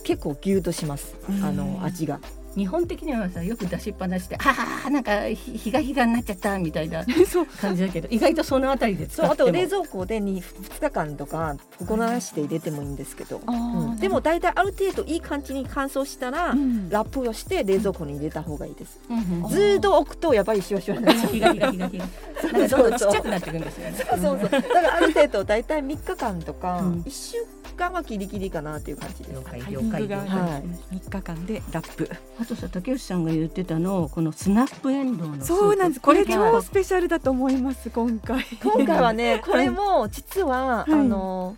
[0.05, 1.15] 結構ギュッとします。
[1.29, 1.45] うん。
[1.45, 2.21] あの味が
[2.57, 7.47] 日本的にはさよく出しっぱなしでああなんかひひがひがになっちゃったみたいな そう。
[7.47, 13.97] 感じだけど意外とそのあたりで使そうあと冷蔵庫で 2, 2日間とかこなしで入れてもいいんですけど、うん。
[13.97, 16.89] でも大体ある程度いい感じに乾燥したら、うん。
[16.91, 21.33] ラップをして冷蔵庫に入れた方がいいです、うんうんずーっと置くとやっぱりシワシワになっちゃう。
[21.33, 22.05] ひがひがひがひが
[22.53, 27.37] なんかどんどんちっちゃくなっていくんですよねそうそうだからある程度大体3日間とかうん1週
[27.73, 29.33] 日間はギリギリかなっていう感じです。
[29.33, 29.99] 了解タイミングが。
[29.99, 30.29] 了解。
[30.29, 30.63] はい。
[30.97, 36.01] 3日間でラップあとさ竹内さんが言ってたのこのスナップエンドウそうなんです。
[36.01, 38.45] これ超スペシャルだと思います今回。
[38.63, 40.93] 今回はね これも実は、い。
[40.93, 41.57] あの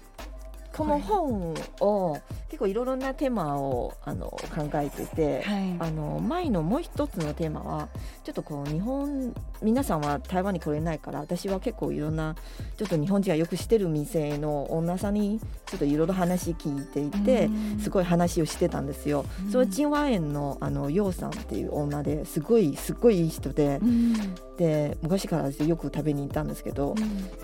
[0.77, 5.77] この本を結構いろいろなテーマをあの考えてて、はい。
[5.79, 7.89] あの前のもう一つのテーマは
[8.25, 12.35] ちょっとこう日本皆さんは台湾に来れないから私は結構いろんな
[12.77, 17.49] ちょっと日本人がよくしてる店の女さんにちょっといろいろ話聞いていて、
[17.81, 19.25] すごい話をしてたんですよ。
[19.51, 24.15] その金和園のあの楊さんっていう女ですごいすごいいい人でうん。
[24.57, 26.95] で昔からよく食べに行ったんですけど、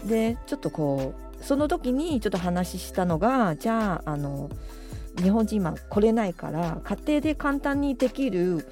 [0.05, 4.51] でちょっとこうその時にちょっと話したのがじゃああの
[5.17, 8.69] 日本人今来れないから家庭で簡単にできる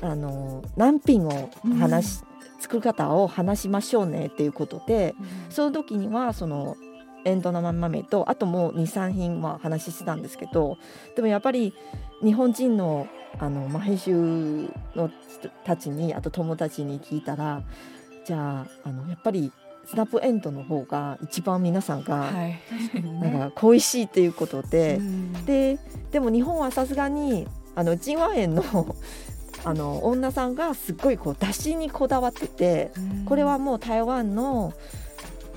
[0.00, 2.22] あの難品を話し、
[2.60, 5.14] 作り方を話しましょうねっていうことで
[5.50, 6.76] その時にはその
[7.24, 10.78] エンド生豆とあともう23品は話したんですけど
[11.16, 11.74] でもやっぱり
[12.22, 14.12] 日本人のあの、まあ、編集
[14.94, 17.62] の人たちにあと友達に聞いたら
[18.24, 19.52] じゃああのやっぱり
[19.88, 22.60] スナップエンドの方が一番皆さんがはい。
[23.22, 25.32] なんか恋しいっていうことで、うん。
[25.46, 25.78] で
[26.10, 28.96] でも日本はさすがにあの金和園の
[29.64, 32.92] あの女さんがすっごいこう出汁にこだわってて
[33.26, 34.72] これはもう台湾の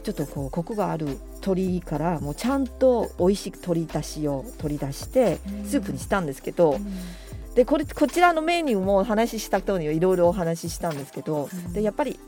[0.04, 6.78] ちょっとこうコクがある鶏からもうちゃんと美味しく鶏出汁を取り出してスープにしたんですけど、
[7.54, 11.74] でこれこちらのメニューもお話しした人にはいろいろお話ししたんですけど、うん。
[11.74, 12.20] でやっぱり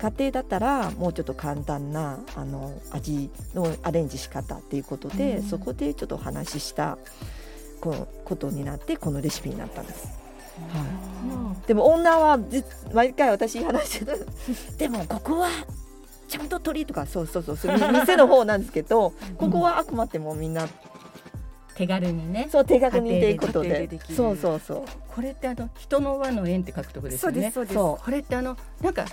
[0.00, 5.42] 家庭だったらもうちょっと簡単なあの味のアレンジ仕方っていうことで、うん。
[5.42, 6.96] そこでちょっとお話しした
[7.80, 10.08] このことになってこのレシピになったんです。
[10.72, 11.66] はい。
[11.66, 14.26] でも女はじ毎回私話してる。
[14.78, 15.48] でもここは
[16.28, 20.66] ちゃんと鳥とかそうそうそうそう店の方なんですけどここはあくまでもみんな
[21.74, 22.48] 手軽にね。
[22.50, 23.86] そう手確認っていうことで。
[24.16, 24.84] そうそうそう。
[25.14, 27.74] これってあの人の輪の円って書くとこですそうよねですそうです。
[27.74, 29.04] そこれってあのなんか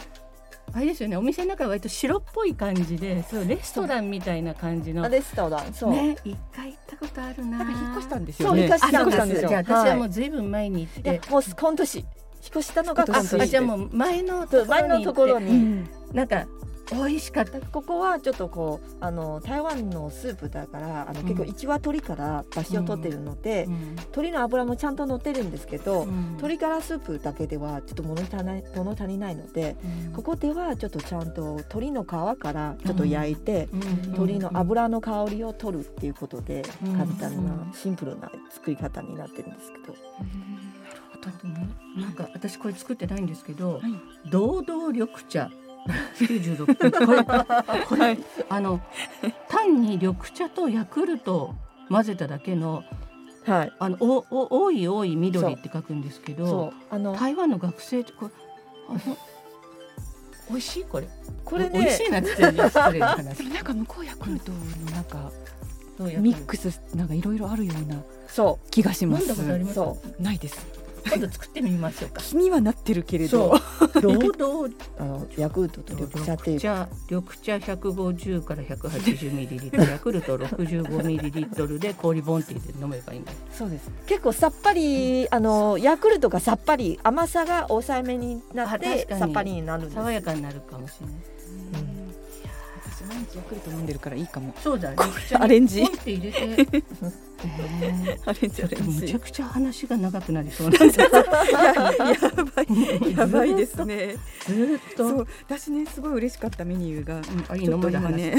[0.74, 1.18] あれですよね。
[1.18, 5.04] お店の中は割と白っぽい感じでそうレストランみたいな感じの。
[5.04, 7.58] あレストランそう、ね一回行ったことあるな。
[7.60, 8.62] なんか引っ越したんですよね。
[8.64, 12.06] 引っ越したんですあそうなんじゃあ私はもうずいぶん前に行って、もう今年引っ
[12.50, 13.48] 越したのが今年。
[13.50, 16.46] じゃあもう前のところに前のところに、なんか
[16.92, 17.60] 美味しかった。
[17.60, 21.28] ここはちょっとこうあの台湾のスープだからあの、うん。
[21.28, 23.96] 結構一羽鶏から出汁を取ってるので、うん。
[23.96, 26.28] 鶏の油もちゃんと乗ってるんですけど、うん。
[26.38, 29.76] 鶏ガラスープだけではちょっと物足りない物足りないので、
[30.08, 30.14] うん。
[30.14, 33.80] ここではちょっとちゃんと鶏の皮からちょっと焼いて、うん
[34.18, 36.94] 鶏の油の香りを取るっていうことで、うん。
[36.94, 37.46] 簡単うん。
[37.46, 39.96] なシンプルな作り方になってるんですけど、
[41.14, 41.70] あとね。
[41.98, 44.30] なんか私これ作ってないんですけど、はい。
[44.30, 45.50] 堂々緑茶
[46.20, 48.18] 96これこれ、
[48.50, 48.82] あの
[49.48, 51.56] 単に緑茶とヤクルト
[51.90, 52.84] 混ぜただけの
[53.46, 53.74] はい。
[53.80, 56.74] あのおお多い多い緑って書くんですけそどう。
[56.90, 58.32] あの台湾の学生ってこれ
[58.90, 59.18] あの
[60.50, 61.08] 美味しいこれ。
[61.46, 64.58] これ美味しねいなって言ってる失礼な話 なんか向こうヤクルトの
[64.92, 65.32] なんか
[66.20, 69.28] ミックスなんかいろいろあるようなそ気がします。
[70.20, 70.77] ないです
[71.10, 72.22] 今度作ってみましょうか。
[72.22, 73.58] 気にはなってるけれそ
[74.02, 74.02] どう。
[74.02, 83.90] 堂々うあのヤクルトと緑茶っていう緑茶緑茶150から180ミリリットル ヤクルト65ミリリットルで氷ボンティーで飲めばいいんだそうです。
[84.06, 89.96] 結構さっぱり、あのヤクルトがさっぱり甘さが抑えめになっあてさっぱりになるんです。
[89.96, 91.16] 爽やかになるかもしれない。
[91.78, 92.07] 私
[93.08, 94.54] 毎日ヤクルト飲んでるからいいかも。
[94.64, 95.82] そうだこれ緑茶にアレンジ。
[95.82, 96.48] ポンって入れて。
[96.48, 103.16] ねアレンジアレンジむちゃくちゃ話が長くなりそうなんです やばい。
[103.18, 104.16] やばいですね。
[104.48, 105.10] ずーっと。
[105.10, 108.36] そう私ねすごい嬉しかったメニューがうんあいいちょっとのまだね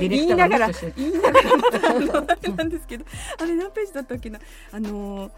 [0.00, 3.04] 言いながら言いながらなんですけど
[3.40, 4.38] あれ何ページだったっけな？
[4.72, 5.30] あの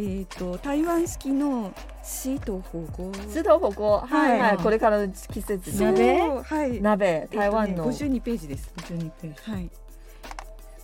[0.00, 3.12] えっ、と台湾式のシート保護。
[3.28, 4.58] 酢豆腐こうはいはい、はい。
[4.58, 6.20] これからの季節鍋？
[6.20, 6.80] はい。
[6.80, 8.72] 鍋台湾の、五十二ページです。
[8.76, 9.50] 52ページ。
[9.50, 9.68] はい。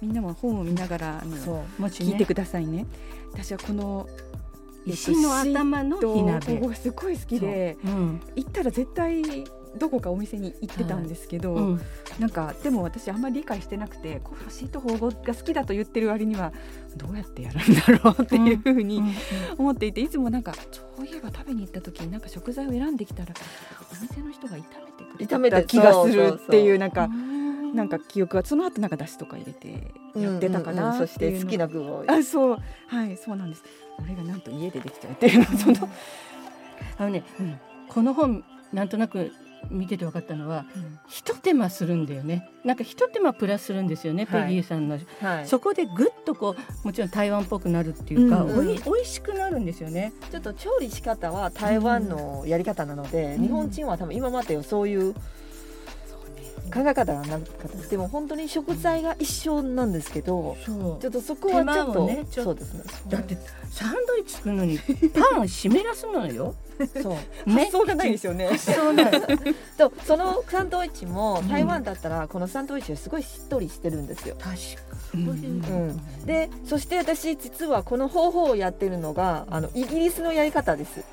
[0.02, 2.10] みんなも本を見ながらあのそうもしね。
[2.10, 2.86] 聞いてくださいね。
[3.32, 4.16] 私はこのえっ
[4.84, 6.74] と石の頭の火鍋。
[6.74, 8.20] すごい好きでうん。
[8.34, 9.22] 行ったら絶対
[9.78, 11.80] どこかお店に行ってたんですけど、うん。
[12.18, 16.52] なんかでも私あんまり理解してなくてこうシート保護が好きだと言ってる割には
[16.96, 19.02] どうやってやるんだろうっていうふうに
[19.58, 23.34] 思っていていつもなんかそういえば食べに行った時になんか食材を選んできたら
[23.90, 24.64] お店の人が炒めて
[25.12, 27.34] くれ炒めてた気がするっていうなんかうん。
[27.74, 32.04] なんか記憶がその後なんか出汁とか入れてやってたかうんうんうなんそして好きな具を。
[32.06, 32.58] あそう。
[32.86, 33.64] はいそうなんです。
[33.96, 35.88] これがなんと家でできちゃうっていうのはその、
[36.98, 37.58] あのね、うん。
[37.88, 39.32] この本なんとなく
[39.70, 40.66] 見てて分かったのは
[41.08, 42.48] 一手間するんだよね。
[42.64, 44.42] なんか一手間プラスするんですよね、はい。
[44.48, 44.98] ペギーさんの。
[45.20, 50.12] はい、そこでぐっとこうもちろん台湾っぽくなるっていうか、うんおい美味しくなるんですよね。
[50.30, 53.42] ちょっと調理仕方は台湾のやり方なので、うん。
[53.42, 55.14] 日本人は多分今までそういう
[56.72, 57.90] 考え方がなかったです。
[57.90, 62.82] でも本当に食材が一緒なんですけど、ちょっとそこはちょっとをねそうですね。
[63.08, 63.36] だって
[63.70, 66.54] サンドイッチ作るのにパン湿らすのよ。
[67.02, 67.50] そう。
[67.50, 68.56] ね、そうがないですよね。
[68.58, 68.92] そう。
[68.92, 69.12] なん
[69.78, 74.36] とそのサンドイッチもうん台湾だったらこのサンドイッチはすごいしっとりしてるんですよ。
[74.38, 76.24] 確かうん。
[76.26, 81.04] でそして私実はこの方法をやってるのがあのイギリスのやり方です。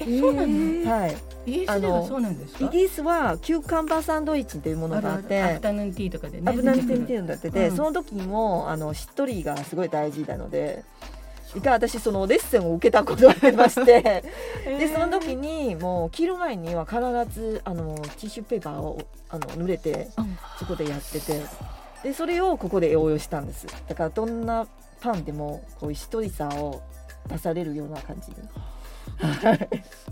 [0.00, 0.90] えそうなの？
[0.90, 2.64] はい、イギリスではそうなんですか？
[2.66, 6.44] イギリスはキューカンバーサンドイッチというものがあってアフタヌーンティーとかでね。
[6.50, 10.84] アブナンテンテンだってて、うんその時もあのしっとりがすごい大事なので。
[11.54, 14.22] 一回私そのレッスンを受けたことがありまして
[14.68, 17.00] でその時にもう切る前には必
[17.34, 20.10] ずあのティッシュペーパーをあの濡れて
[20.58, 21.40] そこでやってて
[22.02, 24.66] でそれをここで応用したんですだからどんな
[25.00, 26.82] パンでもこういうしっとりさを
[27.30, 28.36] 出されるような感じに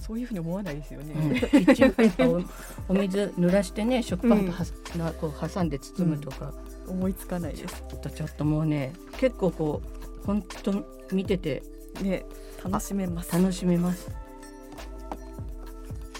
[0.01, 1.13] そういうふうに思わないですよね。
[1.15, 2.43] うんキッチンペーパーを
[2.89, 4.65] お水濡らしてね食パンとは、
[4.97, 6.53] なこう挟んで包むとか、
[6.89, 7.85] 思いつかないです。
[7.89, 9.83] ちょっとちょっともうね結構こ
[10.23, 11.63] う本当見てて
[12.03, 12.25] ね、
[12.65, 13.33] 楽しめます。
[13.33, 14.11] 楽しめます。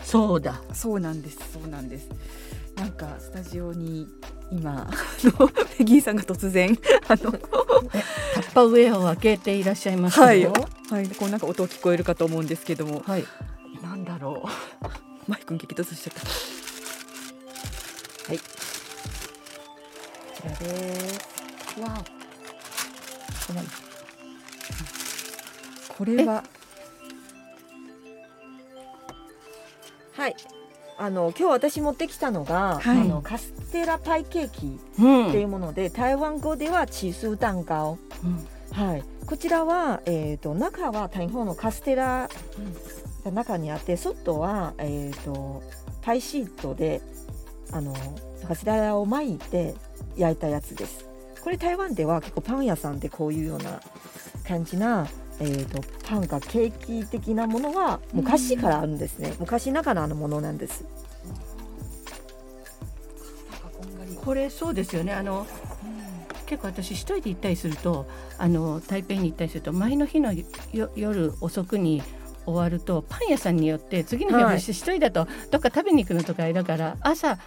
[0.03, 0.63] そうだ。
[0.73, 1.53] そうなんです。
[1.53, 2.09] そうなんです。
[2.77, 4.07] なんかスタジオに
[4.51, 4.91] 今あ
[5.41, 6.79] の ペギーさんが突然
[7.09, 10.25] あのタッパーウェアを開けていらっしゃいますよ。
[10.27, 10.45] はい。
[10.45, 11.09] はい。
[11.09, 13.25] こうなんか音聞こえるかと思うんですけども、はい。
[13.83, 14.49] なんだろ
[14.83, 14.89] う。
[15.31, 16.27] マイクに激突しちゃった。
[18.29, 18.39] はい。
[18.39, 18.45] こ
[20.37, 21.37] ちらです。
[21.81, 22.05] わ
[25.97, 26.43] これは
[30.13, 30.37] はい
[30.99, 35.29] あの今日私持ってきたのが、はいあのカステラパイケーキうん。
[35.29, 37.99] っていうもので、台湾語ではチーズ蛋糕
[38.73, 42.29] はい、こちらは、えー、と中は台湾のカステラ
[43.25, 45.63] が中にあって外は、えー、と
[46.03, 47.01] パイシートで
[47.73, 47.95] あの
[48.47, 49.75] カステラを巻いて
[50.17, 51.07] 焼いたやつです。
[51.43, 53.81] これ台湾では結構パン屋さんでこういうような
[54.47, 55.07] 感じな、
[55.41, 59.35] えー、とパンかケーキ的なものは昔からあるんですね。
[59.39, 60.85] 昔ながらのものなんです。
[64.25, 65.13] これそうですよね。
[65.13, 65.47] あの
[66.47, 68.07] 結構私一人で行ったりすると
[68.39, 72.03] あの台北に行ったりすると前の日のよ夜遅くに
[72.45, 77.39] 終わるとパン屋さんによって次の日はい私一人だとどっか食べに行くのとかだから朝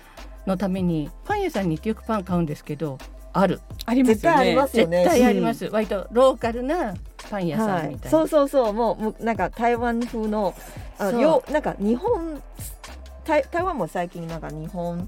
[0.45, 2.97] のためにパン屋さんに行ってよくパン買うんですけど
[3.31, 4.55] あるありますよ絶対ありね。
[4.55, 5.05] 絶ますよね。
[5.05, 6.95] 対あります、割とローカルな
[7.29, 8.73] パン屋さはいんみたいな、そうそうそう。
[8.73, 10.55] もうもうなんか台湾風の
[10.97, 12.41] あよなんか日本
[13.23, 15.07] 台台湾も最近なんか日本っ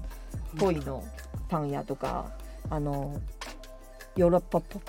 [0.58, 1.04] ぽいの
[1.48, 2.30] パン屋とか
[2.70, 3.20] あの
[4.16, 4.80] ヨーロッパっぽ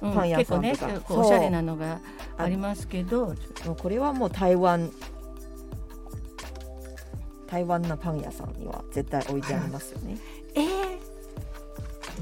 [0.00, 0.86] うんパン屋結構さんとか。
[0.86, 1.24] ねこうそう。
[1.24, 2.00] おしゃれなのが
[2.38, 3.34] ありますけど
[3.66, 4.90] もうこれはもう台湾
[7.46, 10.16] 台湾のパン屋さんには絶対置いてありますよね。
[10.56, 10.60] え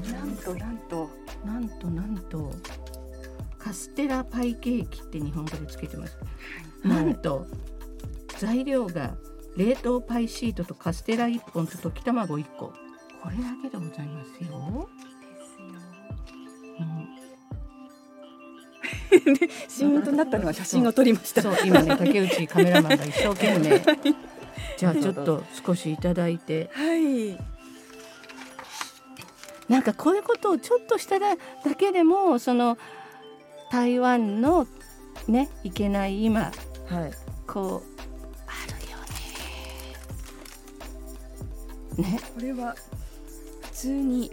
[0.01, 1.09] ー、なんとなんと
[1.45, 2.51] なんとなんと
[3.63, 6.17] カステラパイケーキって日本語でつけてます。
[6.83, 7.45] なんと
[8.39, 9.15] 材料が
[9.55, 12.73] 冷凍パイシートとカステラ1本と溶き卵1個。
[13.21, 14.89] これだけでございますよ。
[16.79, 17.07] うん
[19.67, 21.41] シーンとなったのは写真を撮りました。
[21.41, 23.79] そう今ね竹内カメラマンが一生懸命
[24.77, 27.37] じゃあちょっと少しいただいてはい。
[29.69, 32.77] なんかこういうことをちょっとしただだけでもその
[33.71, 34.67] 台湾の
[35.27, 36.51] ねいけない今
[36.89, 37.11] はい。
[37.47, 38.97] こうあるよ
[42.03, 42.11] ね。
[42.11, 42.19] ね。
[42.35, 42.75] これは
[43.61, 44.29] 普通に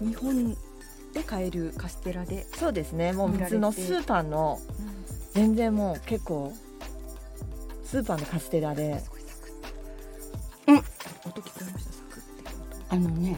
[0.00, 0.56] 日本
[1.14, 3.12] で買えるカステラで、そうですね。
[3.12, 4.58] もう普通のスーパーの
[5.34, 6.52] 全然もう結構
[7.84, 9.02] スーパーのカステラで
[10.66, 10.76] うん。
[10.76, 10.84] 音
[11.40, 11.92] 聞こえました？
[11.92, 12.48] サクッっていう
[12.88, 13.36] あのね。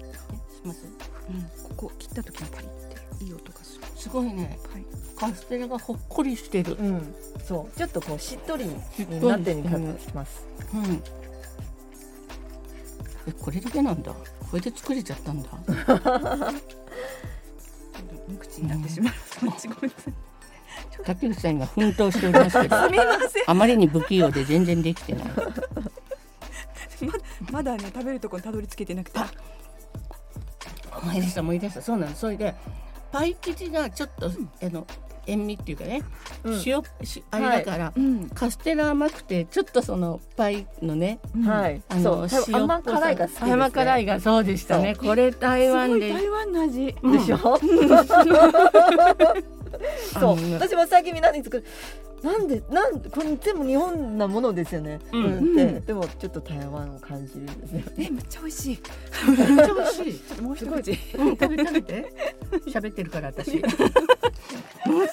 [0.00, 0.12] え
[0.54, 1.68] します、音。
[1.76, 2.70] ここ切った時にパリっ
[3.18, 3.83] ていい音がする。
[4.04, 4.84] すごいねはい。
[5.16, 6.74] カステラがほっこりしてる。
[6.74, 8.74] うんそうちょっとこうしっとりに
[9.26, 10.44] なってる感うんじします。
[10.74, 11.02] うん。
[13.26, 14.12] えこれだけなんだ。
[14.12, 14.18] こ
[14.52, 15.48] れで作れちゃったんだ。
[18.28, 19.14] 無 口になってしまう。
[19.40, 19.68] ごめんなさ
[20.10, 20.14] い。
[21.02, 23.44] 竹内さんが奮闘しておりますけど、 すみません。
[23.46, 25.24] あまりに不器用で全然できてない。
[27.50, 29.18] まだね食べるところにたどり着けてなくて。
[31.02, 32.54] 思い出した思い出したそうなのそれで
[33.14, 34.30] パイ生地がちょっと、あ
[34.70, 34.84] の
[35.28, 36.02] 塩味っていうかね、
[36.42, 36.62] うん。
[36.66, 38.28] 塩しあれだから、うん。
[38.28, 41.80] カステラ甘くてちょっとそのパイのねはい。
[41.88, 42.44] あのそう。
[42.44, 42.96] 多分塩っぽさ。
[42.96, 43.52] 甘辛いが好きですね。
[43.52, 44.96] 甘辛いがそうでしたね。
[44.96, 46.86] これ台す湾で台湾の味。
[46.86, 47.58] でしょ、 そう。
[50.14, 51.64] あの私も最近みんなに作る
[52.24, 55.24] なんでなんこれ全部日本なものですよね、うん。
[55.24, 55.56] うん。
[55.56, 55.84] でうん。
[55.84, 58.78] でもちょっと台湾を感じるんですよ えめっちゃ美味しい。
[59.28, 60.18] めっちゃ美味しい。
[60.20, 60.90] ちょっともう一口。
[61.18, 62.12] うん、食べ食べて。
[62.66, 63.52] 喋ってるから私。
[63.60, 63.62] めっ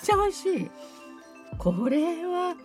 [0.01, 0.71] ちゃ美味しい。
[1.57, 2.55] これは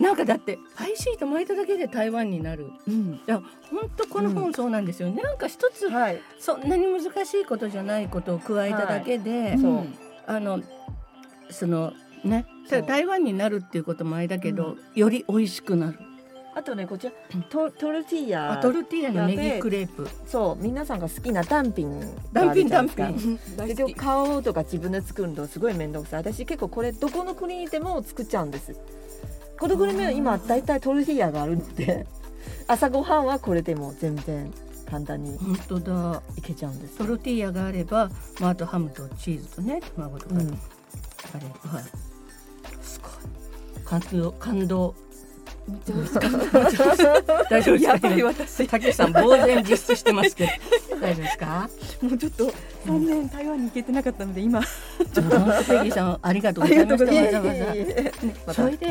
[0.00, 2.70] なんかだってパイシート巻いただけで台湾になる。
[2.88, 3.12] うん。
[3.12, 6.22] いや本当この本そうなんですよ、なんか一つはい。
[6.38, 9.70] そんなに難しいことじゃないことを加えただけで、そう。
[9.72, 9.94] うん。
[10.26, 10.62] あの
[11.50, 11.92] その
[12.24, 12.46] ね。
[12.68, 12.82] そう。
[12.82, 14.78] 台湾になるっていうこともあれだけど、うん。
[14.94, 15.98] より美味しくなる。
[16.56, 17.12] あとねこちら
[17.50, 20.08] トトルティーヤあトルティーヤのネギクレープ。
[20.26, 22.00] そう皆さんが好きな単品
[22.32, 23.38] 単品単品。
[23.58, 26.20] でで買うとか自分で作るのすごい面倒くさい。
[26.20, 28.74] 私結構これどこの国でも作っちゃうんです。
[29.60, 32.06] この国も今だいたいトルティーヤがあるので
[32.68, 34.50] 朝ごはんはこれでも全然
[34.90, 36.22] 簡単に本当だ。
[36.38, 36.96] いけちゃうんです。
[36.96, 38.08] トルティーヤがあれば、
[38.40, 40.40] まあ、あとハムとチーズとね卵とか、うん。
[40.40, 40.50] あれ
[41.68, 42.05] はいすごい
[43.86, 44.94] 感動感動。
[47.50, 47.98] 大丈夫ですか？
[48.22, 48.68] 私。
[48.68, 50.50] 竹内さん呆然自失してますけど。
[51.02, 51.68] 大丈夫ですか？
[52.02, 52.52] もうちょっと
[52.86, 54.62] 三年台湾に行けてなかったので今。
[54.62, 58.54] ちょっと本当ペギーさんありがとうございました。
[58.54, 58.86] それで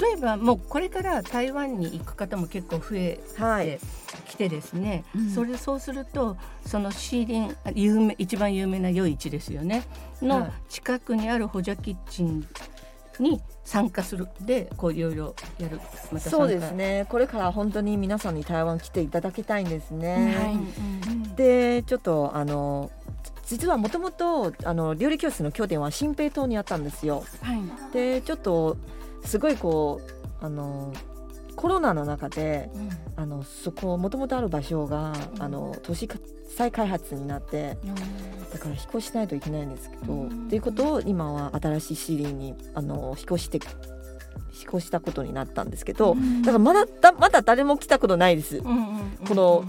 [0.00, 3.66] 例えばもうこれから台湾に行く方も結構増えはい。
[3.66, 3.80] て
[4.28, 5.30] きてですね、うん。
[5.30, 6.36] それそうすると
[6.66, 9.84] そのシーリンあ有名一番有名な夜市ですよね。
[10.20, 10.52] のはい。
[10.68, 12.46] 近くにあるホジャキッチン
[13.22, 14.28] に参加する。
[14.40, 15.80] でこういろいろやる。
[16.12, 17.06] まそうですね。
[17.08, 20.54] これから本当に皆さんに台湾来ていただきたいんですね、はい。
[20.54, 22.90] うんでちょっとあの
[23.46, 27.24] 実はもともとあの料理教室の拠点は新平島にあったんですよ。
[27.42, 27.92] はい。
[27.92, 28.76] でちょっと
[29.24, 30.00] すごいこ
[30.40, 30.92] うあの
[31.56, 32.90] コロナの中でうん。
[33.18, 35.42] あのそこもともとある場所が、うん。
[35.42, 36.18] あの都市か
[36.54, 37.76] 再開発になって
[38.52, 40.46] だから引っ越しないといけないんですけど、うん。
[40.46, 43.58] っていうことを今は新しいシーリーにあの引っ越して
[44.54, 46.42] 引っ越したことになったんですけど、うん。
[46.42, 48.58] だからまだだまだ誰も来たことないです。
[48.58, 49.64] うんうんうんこの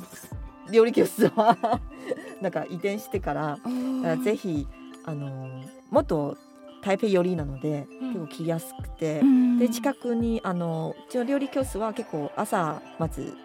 [0.72, 1.80] 料理教室は。
[2.42, 3.62] なんか移転してからだか
[4.04, 4.68] らぜひ
[5.06, 5.50] あの
[5.90, 6.38] もっと
[6.82, 8.08] 台北寄りなので、うん。
[8.14, 9.58] 結構来やすくて、うん。
[9.60, 13.36] で近くにあのうちの料理教室は結構朝まず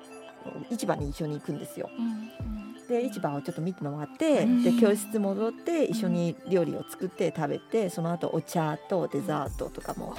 [0.70, 1.88] 市場に一緒に行くんですよ。
[2.88, 4.62] で市場をちょっと見て回って、うん。
[4.62, 10.14] で教室戻って一緒に料理を作って食べてその後お茶とデザートとかも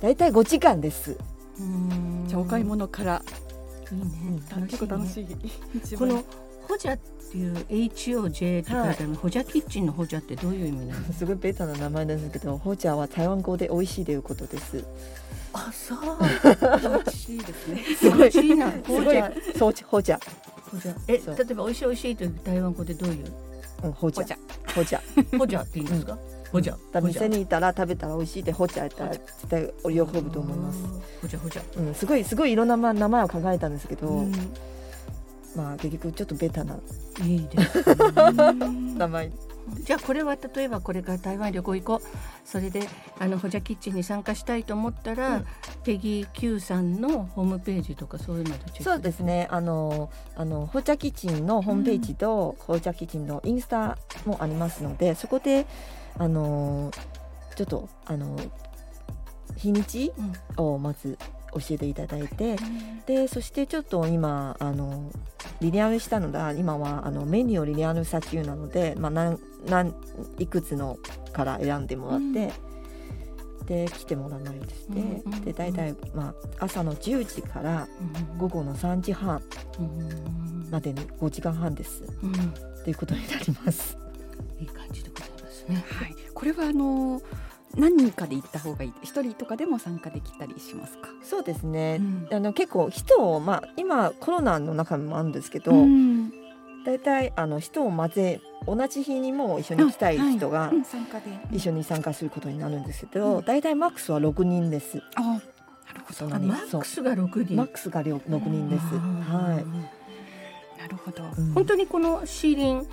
[0.00, 1.18] だいたい5時間です。
[1.58, 2.24] うん。
[2.26, 3.22] じゃあお買い物から。
[3.92, 4.42] いいね。
[4.66, 5.26] 結構楽しい。
[5.76, 6.08] 一番。
[6.08, 6.24] この
[6.68, 6.98] ホジャっ
[7.30, 11.12] ていう HOJ って書いてある、ホジャキッチンのホジャってどういう意味なの？
[11.12, 14.84] すごいベタな名前なんですけど、ホジャは台湾語で美味しいということです。
[15.52, 15.98] あそう。
[16.20, 17.82] 美味しいですね。
[17.96, 18.72] すごい、美味しいな。
[18.72, 19.16] すごい、
[19.56, 20.18] そうホジャ、
[20.70, 20.94] ホジャ。
[21.08, 23.24] え例えば美味しい美味しいという台湾語でどういう？
[23.84, 24.24] うん、ホジャ。
[24.24, 24.36] ホジ、
[24.74, 25.38] ホジャ。
[25.38, 26.18] ホジャって言うんですか、
[26.50, 26.76] ホジャ。
[26.92, 27.22] だホジャ。
[27.22, 30.78] 店にいたら食べたら美味しいってホジャやったらホジ絶対喜ぶと思います。
[31.22, 31.38] ホジャ。
[31.38, 31.62] ホジャ。
[31.78, 34.32] うん、すごいすごいいろんなま名前を考えたんですけど、うん
[35.56, 36.78] まあ結局ちょっとベタな。
[37.22, 37.84] いいですね。
[38.96, 39.32] 名前。
[39.80, 42.06] じゃあこれは例えばこれから台湾旅行行こう。
[42.44, 42.86] それで
[43.18, 45.46] あのホジャキッチンに参加したいと思ったら、うん。
[45.84, 49.48] ペギー Q さんのホームページとかそういうのでチェックそうですね。
[49.50, 53.96] あのあのホジャキッチンのホームページと、ホジャキッチンのインスタ
[54.26, 55.66] もありますので、そこで
[56.18, 56.90] あの
[57.56, 58.36] ちょっとあの
[59.56, 60.32] 日にちうん。
[60.56, 61.18] をまず
[61.54, 62.56] 教えていただいて、
[63.06, 65.10] でそしてちょっと今あの
[65.60, 69.94] リニューアルしたのが今はあのメニューをリニューアルした中なので、まあ、なんなん
[70.38, 70.98] いくつの
[71.32, 72.52] から選んでもらって、
[73.66, 77.88] で来てもらわないとして、うんうんうんで大体、まあ、朝の10時から
[78.30, 79.42] うん午後の3時半
[79.78, 82.02] うんまでに5時間半です。
[82.22, 82.32] うん。
[82.82, 83.96] ということになります。
[84.60, 85.84] いい感じでございますね。
[85.88, 86.16] はい。
[86.32, 87.22] これはあの
[87.76, 88.92] 何人かで行った方がいい？
[89.02, 91.08] 一人とかでも参加できたりしますか？
[91.22, 96.32] そうですね、うんあの結構人を、まあ、今コロナの中もあるんですけど、うん
[96.84, 101.24] 大体あの人を混ぜ同じ日にも一緒に来たい人がうん参加で。
[101.50, 105.02] 一緒に参加することになるんですけど、うん大体マックスは6人です。
[105.14, 105.40] あ、なる
[106.06, 106.28] ほど。
[106.38, 107.56] マックスが六人。
[107.56, 108.84] マックスが6人です。
[108.84, 109.64] はい。
[110.88, 111.24] るほど。
[111.38, 112.86] うん本当にこのシーリン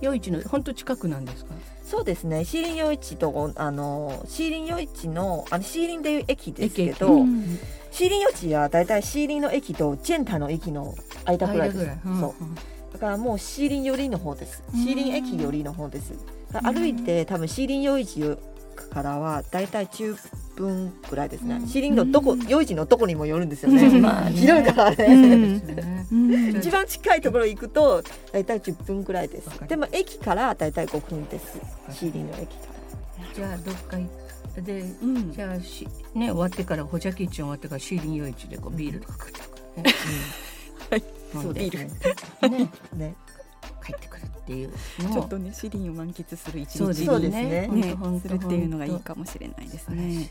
[0.00, 1.54] 夜市の本当近くなんですか？
[1.86, 2.44] そうですね。
[2.44, 7.58] シーリン夜市とあのシーリン夜市のあのシーリンでいう駅ですけど、うん
[7.92, 11.90] シーリン夜市は大体シーリンの駅とジェンタの駅の間くらいです。
[12.04, 12.34] うんそう。
[12.92, 14.64] だからもうシーリン寄りの方です。
[14.74, 16.12] うんシーリン駅寄りの方です。
[16.62, 18.36] 歩いて多分シーリン夜市
[18.76, 20.16] からはだいたい10
[20.56, 21.66] 分くらいですね、うん。
[21.66, 22.40] シーリングのどこうん。
[22.40, 24.36] のどこにもよるんですよね、まあね。
[24.36, 25.62] 広いからね、
[26.58, 28.02] 一番近いところ行くと
[28.32, 29.48] だいたい10分くらいです。
[29.68, 31.58] でも駅からだいたい5分です。
[31.90, 32.64] シーリングの駅か
[33.34, 35.32] じゃあどっか行っでうん。
[35.32, 39.90] じゃあしね終わってからホジャキッチン終わってからシーリン夜市でこうビールとか食ってくるね。
[40.90, 41.84] はいそうビール。
[42.50, 42.70] ね。
[42.92, 43.14] ら ね
[43.86, 44.72] 帰ってくるっていう
[45.12, 47.68] ちょっとねシリンを満喫する一日そうですそうですね。
[47.98, 50.30] 本ねするっていうのがいいかもしれないですね。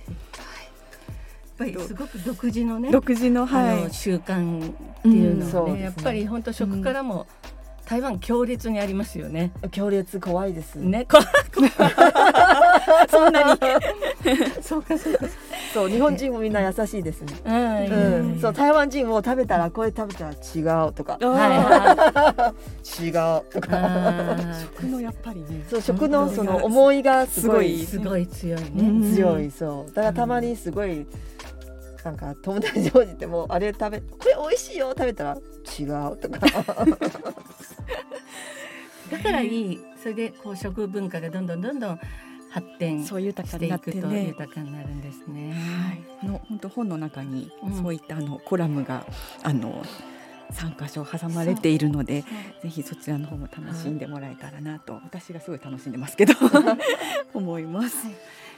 [1.58, 1.74] はい。
[1.74, 3.84] やっぱりすごく独自のね、独自のあはい。
[3.84, 7.28] の習慣っていうのはね、やっぱり本当食からも
[7.86, 9.52] 台湾強烈にありますよね。
[9.72, 11.18] 強烈怖いです、ね、こ
[13.10, 13.60] そんなに。
[14.62, 15.26] そうかそうか。
[15.76, 17.34] そう日本人もみんな優しいですね。
[17.44, 18.32] うん。
[18.32, 21.18] うん、そう台湾人も食べたらこれ食べたら違うとか。
[21.20, 21.32] はい。
[21.60, 22.54] は
[22.98, 23.12] 違う
[23.52, 23.62] とい。
[23.62, 24.38] か
[24.78, 25.66] 食のやっぱりね。
[25.70, 27.86] そう食のその思いがすごい。
[27.86, 28.70] すごい強いね。
[28.78, 29.14] うん。
[29.14, 29.52] 強い。
[29.52, 29.92] そう。
[29.92, 31.06] だからたまにすごい
[32.06, 35.38] なんか友達に応じてもあれ食べこれ美味しいよ食べたら
[35.78, 36.40] 違うとか。
[39.12, 39.82] だからいい。
[40.02, 42.00] それでこう食文化がどんどんどんどん
[42.56, 44.28] 発展しそう豊かになってくとね。
[44.28, 45.54] 豊かになるんですね。
[46.22, 49.06] はい、の本当本の中にうんそういったあのコラムが
[49.44, 49.84] あの
[50.52, 52.24] 三箇所挟まれているので、
[52.64, 56.34] ぜひそちらの方も楽しんでもらえたらなと、私がすごい楽しんでますけど
[57.34, 58.08] 思います。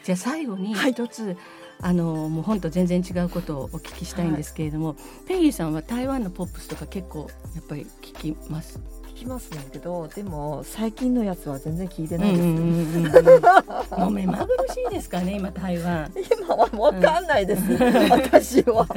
[0.03, 1.35] じゃあ最後にはい一つ、
[1.81, 4.95] あのもう本と全然違うことをお聞きしたいんですけれども、
[5.27, 8.79] ペギーさんは台湾のポップスとか結構やっぱり聞きます？
[9.17, 16.11] 聞きますねけどでも最近のやつは全然聞いてないです、もう目まぐるしいですかね今台湾。
[16.45, 17.63] 今はわかんないです、
[18.11, 18.87] 私は。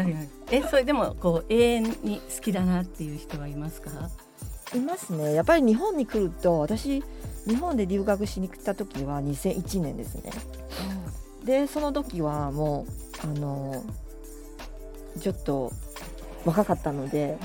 [0.50, 4.10] えそれでもこう永遠に好きだなっていう人はいますか？
[4.74, 5.32] いますね。
[5.32, 7.02] やっぱり日本に来ると私
[7.46, 10.32] 日本で留学しに来た時は2001年ですね。
[11.46, 12.84] でその時はも
[13.24, 13.82] うあの
[15.18, 15.72] ちょっと
[16.44, 17.38] 若かったので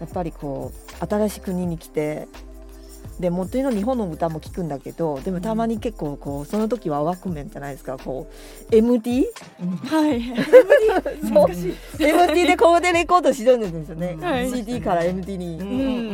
[0.00, 2.26] やっぱりこう新しい国に来て
[3.20, 7.98] でもというの日本の歌も聞くんだけどでもたまに結構こうその時はワークメンじゃないですか。
[7.98, 8.26] こ
[8.72, 9.26] う MD
[9.84, 10.22] はい、
[11.28, 11.50] そう。
[12.02, 14.50] MD でここでレコードしてるんですよね、はい。
[14.50, 15.64] CD から MD に、う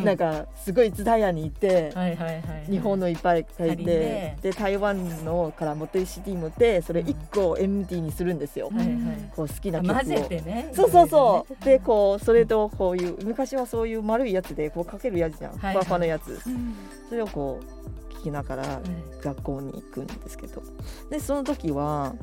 [0.00, 0.04] ん。
[0.04, 2.70] なんかすごいツタヤに行って、はいはいはい。
[2.70, 4.36] 日本のいっぱい書いてて。
[4.42, 8.96] で台湾のから持ってる CD 持ってそれ1個 MD にするんですよ、はいはい。
[9.36, 9.94] こう好きな曲を。
[9.94, 10.70] 混ぜてね。
[10.74, 11.64] そうそうそう。
[11.64, 15.72] でこうそれとこういう昔はそういう丸いやつでこうかけるやつじゃん、はい。
[15.74, 16.40] ふわふわのやつ。
[16.46, 16.74] うん
[17.08, 18.80] それをこう聞きながらはい
[19.22, 20.62] 学校に行くんですけど
[21.10, 22.14] でその時は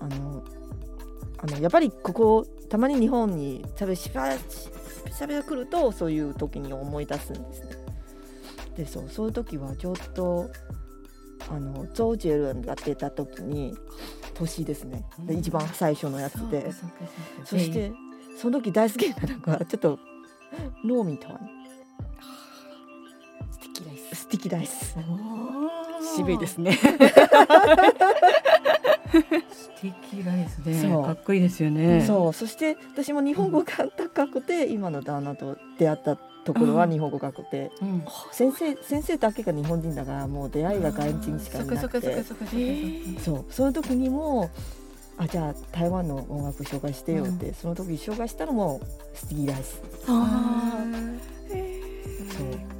[0.00, 0.44] あの
[1.38, 7.68] あのやっぱりここたまに日本にしゃべしゃべしゃべが来るとそういう時に思い出すんですね。
[8.76, 10.50] でそうそういう時はちょっと
[11.48, 13.74] あのゾウジェルンが出た時に
[14.34, 16.70] 年ですねで一番最初のやつで
[17.44, 17.92] そして
[18.36, 19.98] その時大好きなのがちょっと
[20.84, 22.35] ノーミーとは素敵です。
[24.28, 24.96] スティキライス。
[26.16, 26.72] 渋いですね。
[26.72, 26.90] 素
[29.80, 30.82] 敵ですね。
[30.82, 31.04] そう。
[31.04, 32.04] かっこいいですよね。
[32.04, 32.32] そう。
[32.32, 33.66] そして私も日本語が
[33.96, 38.04] 高くて、今の旦那と出会ったところは日本語が高くて、うん。
[38.32, 42.24] 先生先生だけが日本人だからもう出会いが外人しかいなくて。
[43.20, 43.44] そう。
[43.48, 44.50] その時にも
[45.18, 48.80] あじゃあ台湾の音楽紹介してよって、その時紹介したのも
[49.14, 50.84] スティーライスあ
[52.36, 52.75] そう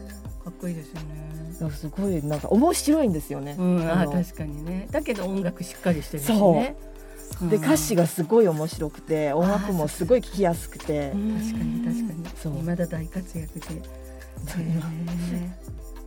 [0.56, 1.70] こいいですよね。
[1.70, 4.88] すごいなんか面白いんですよね、うん、あ確かにね。
[4.90, 6.76] だけど音楽しっかりしてるしそうね。
[7.50, 12.26] で歌詞がすごい面白くて音楽もすごい聴きやすくて確かに確かに。
[12.36, 13.66] そう未だ大活躍で。
[14.46, 14.62] そう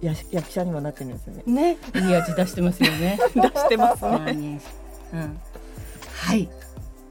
[0.02, 3.20] や役者にもなってるんですよねね、いい味出してますよね。
[3.36, 4.62] 出してますね。
[5.14, 5.40] うん。
[6.14, 6.50] はい。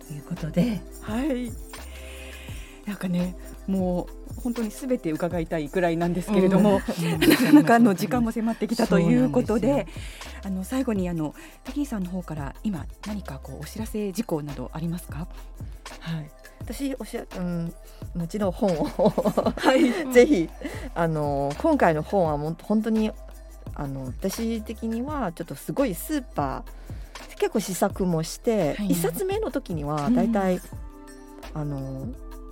[0.07, 1.53] ということで、はい。
[2.87, 3.37] なんかね、
[3.67, 6.81] もう本当にすべて伺いたいくらいなんですけれども、
[7.19, 9.87] なかなかあの時間も迫ってきたということで、
[10.45, 11.35] あの最後にあの
[11.65, 15.29] ペギーさんの方から今何かこうお知らせ事項などありますか？
[16.01, 16.31] はい。
[16.61, 17.73] 私おしゃ、うん、
[18.15, 19.93] もちろん本をはい。
[20.13, 20.49] ぜひ
[20.95, 23.11] あの今回の本はもう本当に
[23.75, 28.91] あの私的にはちょっとすごいスーパー結構試作もして、はい。
[28.91, 30.15] 一冊目の時にはうん。
[30.15, 30.61] だいたい、
[31.55, 32.09] あの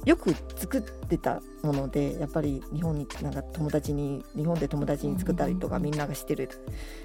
[0.07, 6.49] よく作ってたものでやっぱり日本になんか友達に日本で友達に作ったりとかうんみんながしてる。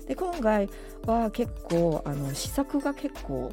[0.08, 0.70] で今回
[1.06, 3.52] は結構あの試作が結構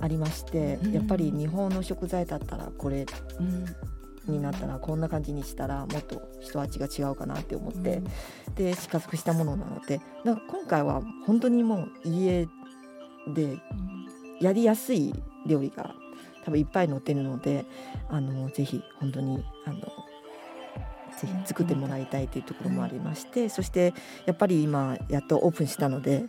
[0.00, 0.92] ありまして、うん。
[0.92, 3.06] やっぱり日本の食材だったらこれ
[3.40, 3.64] うん。
[4.26, 8.02] になったらこんな感じにしたらもっと一味が違うかなって思って、
[8.54, 12.48] で試作したものなのでなんか今回は本当にもう家
[13.34, 13.58] で
[14.40, 15.14] やりやすい
[15.46, 15.94] 料理が
[16.44, 17.64] 多分いっぱい載ってるので
[18.08, 19.86] あのぜひ本当にあのぜ
[21.26, 23.94] ひ作ってもらいたいというところもありまして、そして
[24.26, 26.28] やっぱり今やっとオープンしたので、ん。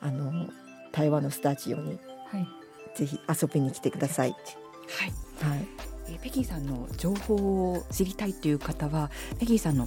[0.00, 0.46] あの
[0.92, 2.48] 台湾のスタジオにはい。
[2.94, 4.30] ぜひ遊びに来てください。
[4.30, 5.50] はい。
[5.50, 5.66] はい、
[6.08, 7.34] えーペギーさんの情報
[7.72, 9.86] を知りたいという方はペギーさんの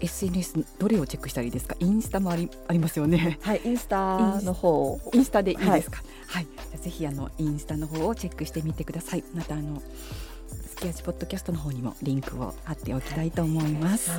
[0.00, 1.74] SNS どれをチェックしたらいいですか？
[1.80, 3.38] インスタもありありますよね。
[3.42, 4.92] はい、インスタの方。
[4.92, 5.96] をインスタでいいですか？
[5.96, 9.24] はい、じゃあぜひあのインスタの方をチェックしてみてください。
[9.34, 9.82] またあの
[10.68, 14.10] スキヤチポッドキャストの方にもリンクを貼っておきたいと思います。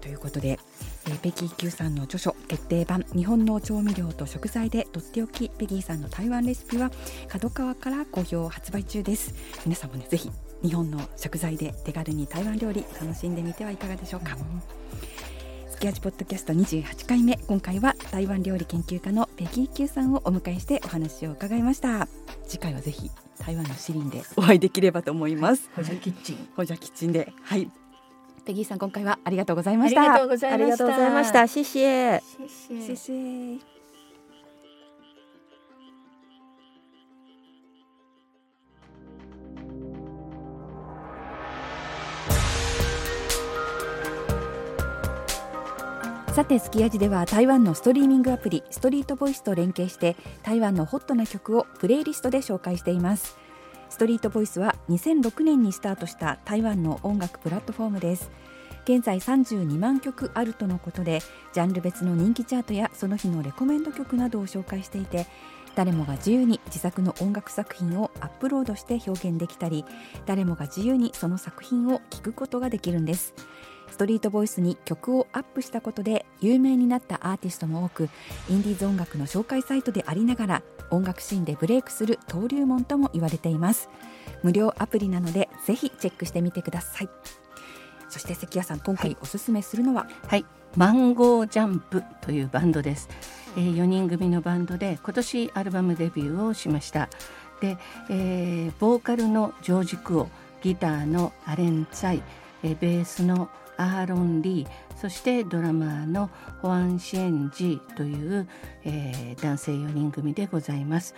[0.00, 0.58] ということで、
[1.06, 6.90] えーペギー Q さんの著書決定版日本の調味料と食材でとっておきペギーさんの台湾レシピは
[7.28, 9.34] 角川から好評発売中です。
[9.64, 10.30] 皆さんもねぜひ
[10.62, 14.44] 日本の食材で手軽に台湾料理楽しんでみてはいかがでしょうか、スキ
[15.82, 17.38] ヤチポッドキャスト28回目。
[17.48, 22.06] 今回は台湾料理研究家のペギー Q さんをお迎えしてお話を伺いました。
[22.46, 25.70] 次回はぜひ台湾のシリンでお会いできればと思います。
[25.74, 26.48] ホジャキッチン。
[26.54, 27.32] ホジャキッチンで。
[27.42, 27.70] はい。
[28.44, 30.02] ペギーさん今回はありがとうございあました。
[30.02, 30.64] りがとうございました。
[30.64, 31.46] ありがとうございました。
[31.48, 32.20] 谢谢。
[32.20, 33.69] 谢谢谢谢
[46.40, 53.36] さてスキヤジでは台湾のストリーミングアプリストリートボイスと連携して台湾のホットな曲をプレイリストで紹介しています。
[53.90, 58.30] ストリートボイスは2006年にスタートした台湾の音楽プラットフォームです。
[58.84, 61.20] 現在32万曲あるとのことで
[61.52, 65.26] ジャンル別の人気チャートやその日のレコメンド曲などを紹介していて
[65.74, 69.84] 誰もが自由に自作の音楽作品をアップロードして表現できたり
[70.24, 73.34] 誰もが自由にその作品を聴くことができるんです。
[74.00, 78.08] トリートボイスに曲をアップしたことで有名になったアーティストも多く
[78.48, 83.90] インディーズ音楽の紹介サイトでありながら音楽シーンでブレイクする登竜門とも言われています。
[84.42, 87.10] 無料アプリなのでぜひチェックしてみてください。
[88.08, 90.46] そして関谷さん今回おすすめするのは、はい、
[90.78, 93.10] マンゴージャンプというバンドです。
[93.58, 97.10] えー、4人組のバンドで今年アルバムデビューをしました。
[97.60, 97.76] で、
[98.08, 100.30] えーボーカルのジョージ・クオ、
[100.62, 102.22] ギターのアレン・ツァイ、
[102.62, 103.50] えーベースの
[103.80, 104.68] アーロン・リー、
[105.00, 106.28] そしてドラマーの
[106.60, 108.46] ホアン・シエンジという、
[108.84, 111.14] えー男性4人組でございます。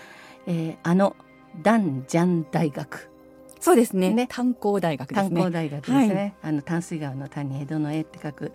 [0.46, 1.16] えーあの
[1.60, 3.10] ダンジャン大学。
[3.60, 4.10] そうですね。
[4.10, 4.26] ね。
[4.28, 5.30] 炭鉱大学ですね。
[5.30, 8.52] 炭鉱大学ですね、はあの淡水川の谷江戸の絵って書く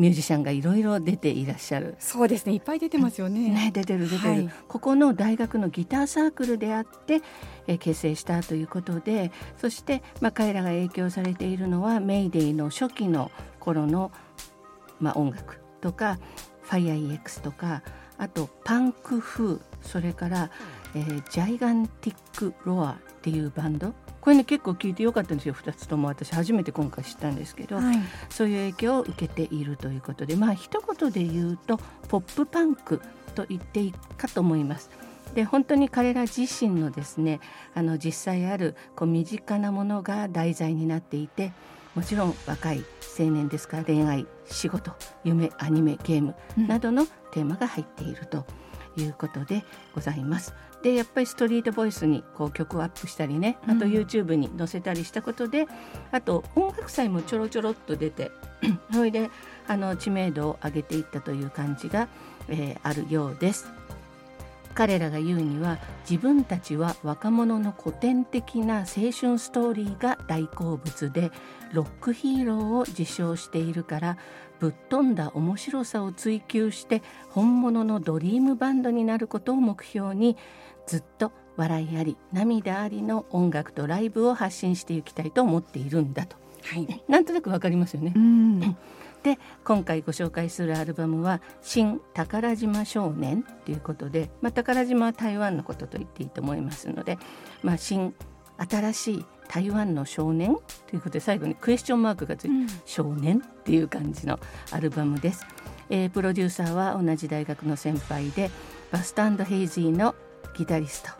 [0.00, 1.94] ミュージシャンがいろいろ出ていらっしゃる。
[1.98, 2.54] そうですね。
[2.54, 3.50] いっぱい出てますよね。
[3.50, 4.50] ね、出てる出てる、はい。
[4.66, 7.20] ここの大学のギターサークルであって、
[7.66, 14.12] えー結成したということでそして、まあ、彼らが影響されているのはメイデイの初期の頃の、
[15.00, 16.18] まあ、音楽とか
[16.68, 17.82] FireEX とか
[18.18, 20.50] あとパンク風それから、
[20.94, 27.96] えージャイガンティック・ロアっていうバンドこれね結構聞いてよかったんですよ2つとも私初めて今回知ったんですけど、はい
[28.28, 33.00] そういう影響を受けているということでまあ一言で言うとポップパンク
[33.34, 34.90] と言っていいかと思います。
[35.34, 37.40] で本当に彼ら自身のですね
[37.74, 41.52] あの実際あるこう身近なものが題材になっていて
[41.94, 42.84] もちろん若い
[43.18, 44.92] 青年ですから恋愛仕事
[45.24, 48.44] 夢アニメゲームなどのテーマが入っていると
[48.96, 49.64] いうことで
[49.94, 50.52] ございます。
[50.82, 55.66] でやっぱりストリートボイスにこう曲をアップしたりねあとうん YouTube に載せたりしたことで、
[56.10, 58.30] あと音楽祭もちょろちょろっと出て
[58.92, 59.30] それで
[59.66, 62.08] あの知名度を上げていったという感じが、
[62.48, 63.70] えーあるようです。
[64.74, 65.78] 彼らが言うには
[66.08, 71.32] 自分たちは若者の古典的な青春ストーリーが大好物で
[71.72, 74.16] ロックヒーローを自称しているから
[74.60, 80.36] ぶっ飛んだ面白さを追求して本物のドリームバンドになることを目標に
[80.90, 86.36] ずっと笑いあり涙ありの音楽とライブを発信していきたいと思っているんだと。
[86.64, 87.04] はい。
[87.06, 88.12] なんとなくわかりますよね。
[88.16, 88.18] う。
[88.18, 88.60] ん。
[89.22, 97.18] で今回ご紹介するアルバムは「新宝島少年」ということで、まあ、宝島は台湾のことと言っていいと思いますので、
[97.62, 98.12] まあ、新
[98.56, 100.56] 新しい台湾の少年
[100.88, 104.40] ということで最後にクエスチョンマークがついて、少年っていう感じの
[104.72, 105.46] アルバムです、
[105.88, 108.50] えープロデューサーは同じ大学の先輩で
[108.90, 110.14] バスタンド・ヘイジーの
[110.56, 111.10] ギタリスト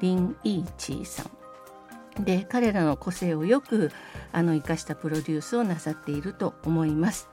[0.00, 2.24] リン・イーチーさん。
[2.24, 3.90] で彼らの個性をよく
[4.32, 7.28] あの生かしたプロデュースをなさっていると思います。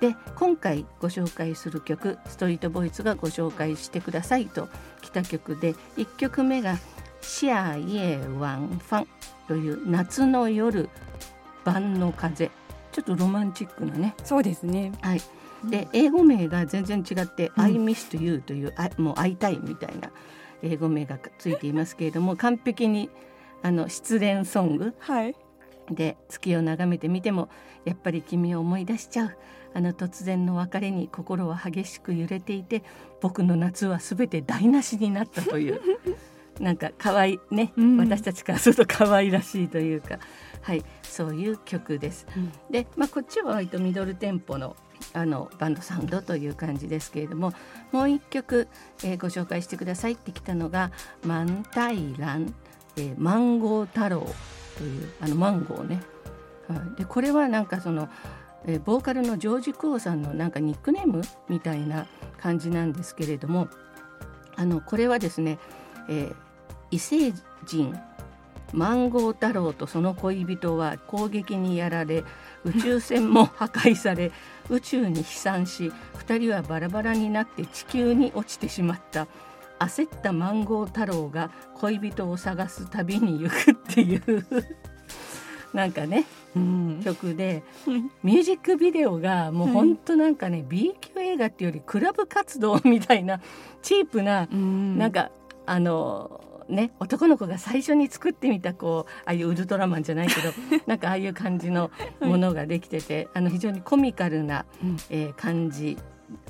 [0.00, 4.68] で今回ご紹介する曲ストリートボイスがご紹介してくださいと
[5.02, 6.78] 来た曲で1曲目が
[7.20, 9.08] 「シアイエワンファン」
[9.48, 10.88] という夏の夜
[11.64, 12.50] 晩の風。
[12.90, 14.14] ちょっとロマンチックなね。
[14.24, 14.92] そうですね。
[15.02, 15.20] はい、
[15.64, 17.64] で英語名が全然違って「うん。
[17.64, 20.10] I miss you」というあもう会いたいみたいな
[20.62, 23.10] 英語名がついていますけれども完璧に
[23.62, 25.34] あの失恋ソングはい。
[25.90, 27.48] で月を眺めてみても
[27.84, 29.36] やっぱり君を思い出しちゃう。
[29.74, 32.82] あの突然の別れに心は激しく揺れていて
[33.20, 35.80] 僕の夏は全て台無しになったという。
[36.60, 37.96] なんか可愛いね、うん。
[37.98, 40.18] 私たちからすると可愛らしいというか。
[40.60, 42.26] はいそういう曲です。
[42.36, 42.52] うん。
[42.70, 44.76] で、まあ、こっちは割とミドルテンポの
[45.18, 47.52] あのバンドサウンドという感じですけれども
[47.90, 48.68] もう一曲、
[49.02, 50.92] えーご紹介してくださいってきたのが
[51.26, 52.54] 「万体蘭、
[52.96, 54.26] えーマンゴー太郎」
[54.78, 56.00] というあのマンゴーね。
[56.68, 58.08] はい、でこれはなんかその、
[58.64, 62.06] えーボーカルのジョージ・クオさんのなんかニックネームみたいな
[62.40, 63.68] 感じなんですけれども
[64.56, 65.58] あのこれはですね、
[66.08, 66.34] えー
[66.90, 67.34] 異星
[67.66, 67.94] 人
[68.72, 72.24] マンゴー太郎とその恋人は攻撃にやられ
[72.64, 74.30] 宇宙船も破壊され
[74.70, 75.92] 宇宙に飛散し
[76.26, 79.26] 2人はバラバラになって地球に落ちてしまった。
[79.78, 84.44] 焦ったマンゴー太郎が恋人を探す旅に行くっていう。
[85.72, 86.24] なんかね
[86.56, 87.00] うん。
[87.04, 87.62] 曲で。
[88.22, 93.40] ミュージックビデオがもうほんとなんかね、B 級映画っていうよりクラブ活動みたいな
[93.82, 94.98] チープなうん。
[94.98, 95.30] なんか
[95.66, 100.52] あのね男の子が最初に作ってみたこうああいうウルトラマンじゃないけど
[100.86, 101.90] なんかああいう感じの
[102.20, 104.96] ものができてて、あの非常にコミカルな、うん。
[105.10, 105.96] えー感じ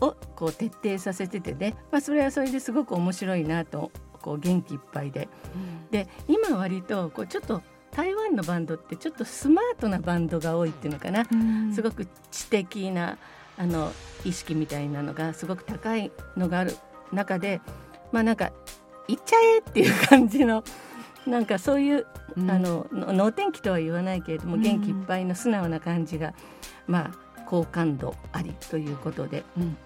[0.00, 5.28] をこう徹底させててね、まあ、それはそれですごく面白いなとこう元気いっぱいで。
[5.90, 7.62] で今割とこうちょっと
[7.92, 11.72] 台湾のバンドってちょっとスマートなバンドが多いっていうのかな、うん。
[11.72, 13.18] すごく知的な
[13.56, 13.92] あの
[14.24, 16.76] 意識みたいなのがすごく高いのがある
[17.12, 17.60] 中で
[18.12, 18.52] まあなんか
[19.08, 20.62] 行っちゃえっていう感じの
[21.26, 22.06] なんかそういう、
[22.36, 26.34] うんあのの能天気とは言わないけれども、うん元気いっぱいの素直な感じが
[26.86, 29.76] まあ好感度ありということでうん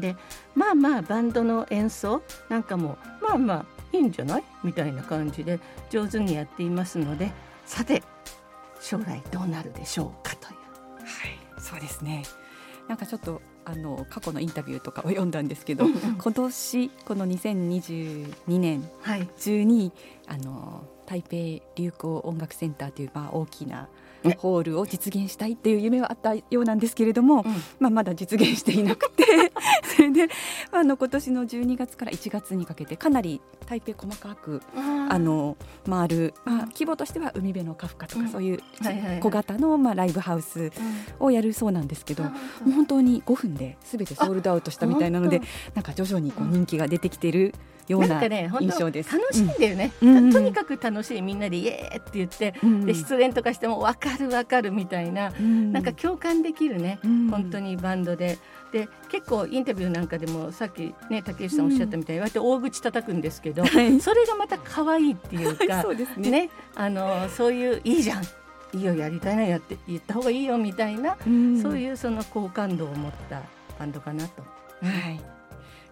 [0.00, 0.16] で
[0.54, 5.60] まあまあバンドの演奏なんかもまあまあいいんじゃないみたいな感じで
[5.90, 7.32] 上手にやっていますので
[7.66, 8.02] さて
[8.80, 10.54] 将来どうなるでしょうかという。
[11.00, 12.22] はい、そうですね。
[12.86, 16.16] なんかちょっとあの過去のインタビューとかを読んだんですけど、うんうん。
[16.16, 19.28] 今年この2022年はい。
[19.38, 19.92] 中に
[20.26, 21.36] あの台北
[21.76, 23.88] 流行音楽センターというまあ大きなね
[24.38, 27.54] ホールを実現したいっていう夢はあったようなんですけれども、うん。
[27.78, 29.24] まあ、まだ実現していなくて
[29.96, 30.28] それで
[30.72, 34.62] あの今年の12月から1月にかけてかなり台北細かく
[35.08, 35.56] あの
[35.88, 38.28] 回る、まあ、規模としては海辺のカフカとか、うん。
[38.28, 38.60] そういう
[39.20, 40.70] 小型の、まあ、ライブハウス
[41.20, 42.30] をやるそうなんですけど、も
[42.66, 45.40] う本当に5分で全てソールドアウトしたみたいなのであ
[45.74, 47.54] なんか徐々にこう人気が出てきているようなん
[47.96, 49.16] なかね本当印象です。
[49.16, 50.16] 楽しいんだよね、うん。
[50.16, 55.72] うんとにかく楽しいみんなでイエーって言って、うんで失恋とかしても分かる分かるみたいな、うん。
[55.72, 57.28] なんか共感できるね、うん。
[57.30, 58.38] 本当にバンドで。
[58.70, 64.00] で結構インタビューなんかでもさっきね竹内さんおっしゃったみたいに割と大口叩くんですけど、はい。
[64.00, 66.30] それがまた可愛いっていうか、 そうですね。
[66.30, 68.24] ねあのそういういいじゃん
[68.74, 71.62] いいよやりたいなやって言った方がいいよみたいな、うん。
[71.62, 73.40] そういうその好感度を持った
[73.78, 74.42] バンドかなと。
[74.82, 75.37] はい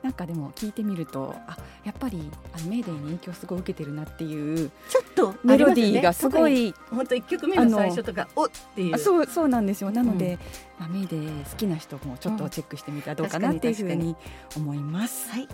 [0.07, 8.95] なんかでも聞いてみるとあやっぱりあのメーデーに影響すごい受けてるなっていうちょっとメロディーがすごいい本当一曲目の最初とかおっていう。
[8.95, 9.91] あそうそうなんですよ。
[9.91, 10.39] なので、
[10.79, 14.17] まあ、メーデー好きな人もちょっとチェックしてみたらどうかなうんっていうふうにに
[14.57, 15.29] 思います。
[15.31, 15.49] はい。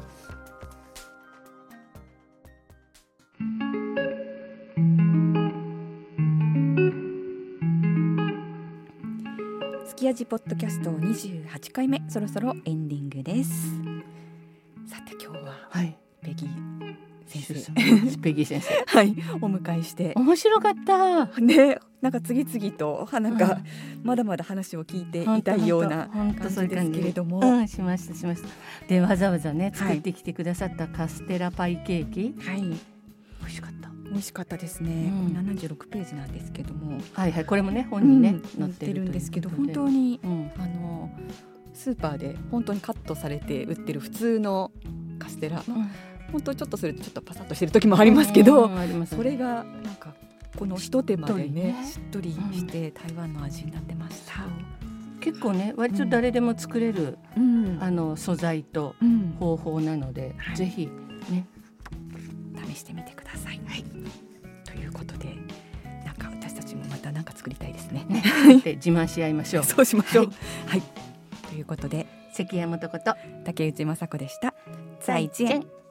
[9.86, 13.91] すきやじポッドキャスト28回目そろそろエンディングです
[17.61, 20.12] 先生ペギー先生はいお迎えして。
[20.16, 21.26] 面白かった。
[21.40, 23.61] ねなんか次々となんか
[24.03, 27.40] まだまだ話を聞いていたいような本当そういう感じですけれども。
[27.40, 28.48] うん、しましたしました。
[28.88, 29.74] でわざわざねはい。
[29.74, 32.62] 作ってきてくださったカステラパイケーキ、はい。
[32.62, 32.76] 美
[33.46, 33.90] 味しかった。
[34.05, 35.55] 美味しかったですね、うん。
[35.55, 36.98] 76ページなんですけども。
[37.14, 40.50] はいはいこれもね本にね、うん載ってるるんですけど本当にうん。
[40.59, 41.11] あの
[41.72, 44.70] スーパーで本当にカットされて売ってる普通の
[45.18, 45.88] カステラ、まあ
[46.33, 49.07] 本当ちょっとするとちょっとパサッとしてる時もありますけど、ね。
[49.07, 50.14] それがなんか
[50.59, 54.33] この一手間でねししっとりして台湾の味になってました。
[55.20, 57.78] 結構ね割と誰でも作れる、うん。
[57.80, 59.37] あの素材とうん。
[59.39, 60.57] 方法なので、はい。
[60.57, 60.89] ぜひ
[61.30, 61.47] ね。
[62.68, 63.61] 試してみてください。
[64.64, 65.37] ということで
[66.05, 68.07] なんか私たちもまたなんか作りたいですね。
[68.09, 68.22] ね。
[68.64, 69.64] で自慢し合いましょう。
[69.64, 70.24] そうしましょう。
[70.26, 70.33] は
[70.68, 70.83] はい、
[71.51, 73.14] ということで関山とこと
[73.45, 74.55] 竹内雅子でした。
[75.01, 75.82] 再见。